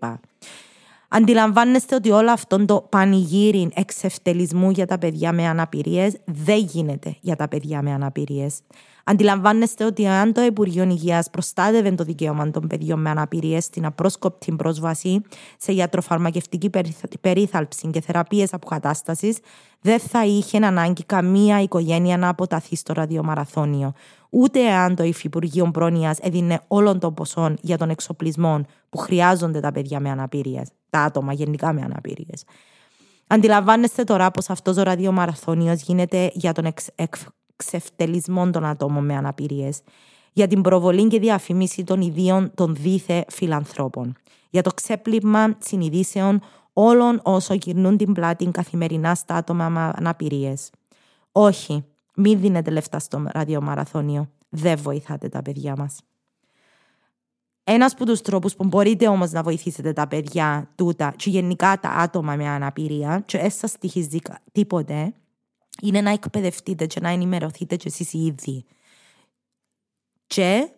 Αντιλαμβάνεστε 1.09 1.95
ότι 1.95 2.11
όλο 2.11 2.31
αυτό 2.31 2.65
το 2.65 2.87
πανηγύρι 2.89 3.71
εξευτελισμού 3.75 4.71
για 4.71 4.87
τα 4.87 4.99
παιδιά 4.99 5.33
με 5.33 5.47
αναπηρίες 5.47 6.17
δεν 6.25 6.59
γίνεται 6.59 7.17
για 7.21 7.37
τα 7.37 7.49
παιδιά 7.49 7.83
με 7.83 7.93
αναπηρίες. 7.93 8.61
Αντιλαμβάνεστε 9.09 9.85
ότι 9.85 10.07
αν 10.07 10.33
το 10.33 10.43
Υπουργείο 10.43 10.85
Υγείας 10.85 11.31
προστάτευε 11.31 11.91
το 11.93 12.05
δικαίωμα 12.05 12.51
των 12.51 12.67
παιδιών 12.67 13.01
με 13.01 13.11
αναπηρίες 13.11 13.65
στην 13.65 13.87
απρόσκοπτη 13.87 14.53
πρόσβαση 14.53 15.21
σε 15.59 15.73
ιατροφαρμακευτική 15.73 16.71
περίθαλψη 17.21 17.89
και 17.91 18.01
θεραπείες 18.01 18.53
αποκατάστασης, 18.53 19.39
δεν 19.81 19.99
θα 19.99 20.25
είχε 20.25 20.59
ανάγκη 20.59 21.05
καμία 21.05 21.63
οικογένεια 21.63 22.17
να 22.17 22.29
αποταθεί 22.29 22.77
στο 22.77 22.93
ραδιομαραθώνιο. 22.93 23.93
Ούτε 24.39 24.71
αν 24.71 24.95
το 24.95 25.03
Υφυπουργείο 25.03 25.71
Πρόνοια 25.71 26.17
έδινε 26.21 26.61
όλων 26.69 26.99
των 26.99 27.15
ποσών 27.15 27.57
για 27.61 27.79
τον 27.79 27.91
εξοπλισμό 27.91 28.61
που 28.91 28.99
χρειάζονται 28.99 29.61
τα 29.61 29.73
παιδιά 29.73 30.01
με 30.01 30.11
αναπηρίες, 30.11 30.69
τα 30.91 31.01
άτομα 31.01 31.33
γενικά 31.33 31.73
με 31.73 31.83
αναπηρίες. 31.83 32.45
Αντιλαμβάνεστε 33.27 34.05
τώρα 34.05 34.31
πως 34.31 34.51
αυτός 34.51 34.77
ο 34.77 34.83
ραδιομαραθώνιος 34.83 35.83
γίνεται 35.83 36.31
για 36.35 36.53
τον 36.53 36.65
εξ, 36.65 36.87
εξευτελισμό 37.57 38.51
των 38.51 38.65
ατόμων 38.65 39.05
με 39.05 39.17
αναπηρίες. 39.17 39.81
για 40.33 40.47
την 40.47 40.61
προβολή 40.61 41.07
και 41.07 41.19
διαφήμιση 41.19 41.85
των 41.85 42.01
ιδίων 42.01 42.51
των 42.55 42.75
δίθε 42.75 43.25
φιλανθρώπων, 43.29 44.17
για 44.51 44.63
το 44.63 44.71
ξέπλυμα 44.71 45.57
συνειδήσεων 45.59 46.41
όλων 46.73 47.21
όσων 47.23 47.59
γυρνούν 47.63 47.97
την 47.97 48.13
πλάτη 48.13 48.47
καθημερινά 48.47 49.15
στα 49.15 49.35
άτομα 49.35 49.69
με 49.69 49.93
αναπηρίες. 49.95 50.71
Όχι, 51.33 51.85
μην 52.17 52.41
δίνετε 52.41 52.71
λεφτά 52.71 52.99
στο 52.99 53.27
ραδιομαραθώνιο. 53.33 54.31
Δεν 54.49 54.77
βοηθάτε 54.77 55.29
τα 55.29 55.43
παιδιά 55.43 55.77
μας. 55.77 56.01
Ένας 57.65 57.93
από 57.93 58.07
τους 58.07 58.21
τρόπους 58.21 58.55
που 58.55 58.65
μπορείτε 58.65 59.09
όμως 59.09 59.31
να 59.31 59.43
βοηθήσετε 59.43 59.93
τα 59.93 60.09
παιδιά 60.09 60.71
τούτα 60.75 61.15
και 61.17 61.31
γενικά 61.31 61.81
τα 61.81 61.89
άτομα 61.89 62.37
με 62.37 62.49
αναπηρία, 62.49 63.23
και 63.27 63.39
δεν 63.39 63.51
σας 63.51 63.79
τυχίζει 63.79 64.19
τίποτε, 64.53 65.15
είναι 65.83 66.01
να 66.01 66.11
εκπαιδευτείτε 66.11 66.87
και 66.87 67.01
να 67.01 67.09
ενημερωθείτε 67.09 67.77
και 67.77 67.89
εσείς 67.89 68.13
οι 68.13 68.19
ίδιοι. 68.19 68.65
Και 70.27 70.71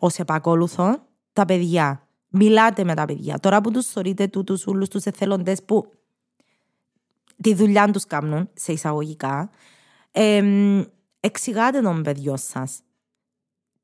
ως 0.00 0.18
επακόλουθο, 0.18 1.06
τα 1.32 1.44
παιδιά. 1.44 2.08
Μιλάτε 2.28 2.84
με 2.84 2.94
τα 2.94 3.04
παιδιά. 3.04 3.38
Τώρα 3.38 3.60
που 3.60 3.70
τους 3.70 3.86
θεωρείτε 3.86 4.26
τούτους 4.26 4.66
όλου 4.66 4.88
τους 4.88 5.04
εθελοντές 5.04 5.62
που 5.62 5.92
τη 7.42 7.54
δουλειά 7.54 7.90
τους 7.90 8.06
κάνουν, 8.06 8.48
σε 8.54 8.72
εισαγωγικά, 8.72 9.50
ε, 10.10 10.42
εξηγάτε 11.20 11.80
τον 11.80 12.02
παιδιός 12.02 12.42
σας 12.42 12.80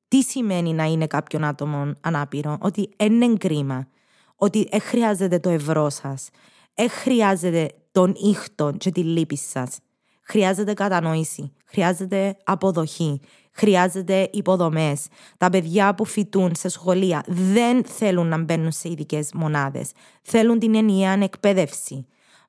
τι 0.09 0.23
σημαίνει 0.23 0.73
να 0.73 0.85
είναι 0.85 1.07
κάποιον 1.07 1.45
άτομο 1.45 1.93
ανάπηρο, 2.01 2.59
ότι 2.61 2.89
είναι 2.99 3.35
κρίμα, 3.39 3.89
ότι 4.37 4.69
δεν 4.71 4.81
χρειάζεται 4.81 5.39
το 5.39 5.49
ευρώ 5.49 5.91
σας, 5.91 6.29
δεν 6.75 6.91
χρειάζεται 6.91 7.69
τον 7.93 8.15
ήχτο 8.17 8.73
και 8.79 8.91
τη 8.91 9.03
λύπη 9.03 9.37
σας. 9.37 9.79
Χρειάζεται 10.23 10.75
κατανόηση, 10.75 11.53
χρειάζεται 11.65 12.37
αποδοχή, 12.45 13.21
χρειάζεται 13.53 14.29
υποδομές. 14.33 15.07
Τα 15.37 15.51
παιδιά 15.51 15.95
που 15.95 16.05
φοιτούν 16.05 16.53
σε 16.55 16.69
σχολεία 16.69 17.25
δεν 17.27 17.85
θέλουν 17.85 18.27
να 18.27 18.39
μπαίνουν 18.39 18.73
σε 18.73 18.89
ειδικές 18.89 19.31
μονάδες. 19.35 19.91
Θέλουν 20.23 20.59
την 20.59 20.75
ενιαία 20.75 21.13
εκπαίδευση. 21.23 22.07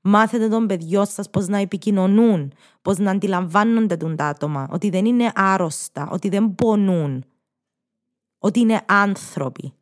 Μάθετε 0.10 0.48
των 0.48 0.68
παιδιών 0.68 1.06
σας 1.06 1.30
πώς 1.30 1.48
να 1.48 1.58
επικοινωνούν, 1.58 2.54
πώς 2.82 2.98
να 2.98 3.12
αντιλαμβάνονται 3.12 3.98
τον 3.98 4.22
άτομα, 4.22 4.68
ότι 4.72 4.90
δεν 4.90 5.06
είναι 5.06 5.32
άρρωστα, 5.36 6.10
ότι 6.12 6.30
δεν 6.30 6.56
πονούν, 6.56 7.26
ότι 8.38 8.60
είναι 8.60 8.82
άνθρωποι. 8.86 9.74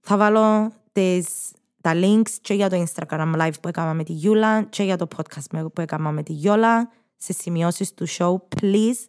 Θα 0.00 0.16
βάλω 0.16 0.72
τις, 0.92 1.52
τα 1.80 1.92
links 1.94 2.30
και 2.40 2.54
για 2.54 2.68
το 2.68 2.84
Instagram 2.84 3.34
live 3.36 3.60
που 3.62 3.68
έκανα 3.68 3.94
με 3.94 4.04
τη 4.04 4.12
Γιούλα 4.12 4.62
και 4.62 4.82
για 4.82 4.96
το 4.96 5.06
podcast 5.16 5.70
που 5.72 5.80
έκανα 5.80 6.10
με 6.10 6.22
τη 6.22 6.32
Γιόλα 6.32 6.90
σε 7.16 7.32
σημειώσεις 7.32 7.94
του 7.94 8.06
show. 8.08 8.36
Please, 8.56 9.04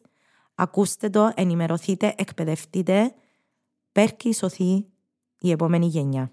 ακούστε 0.55 1.09
το, 1.09 1.31
ενημερωθείτε, 1.35 2.13
εκπαιδευτείτε. 2.17 3.13
Πέρκει 3.91 4.33
σωθεί 4.33 4.85
η 5.39 5.51
επόμενη 5.51 5.85
γενιά. 5.85 6.31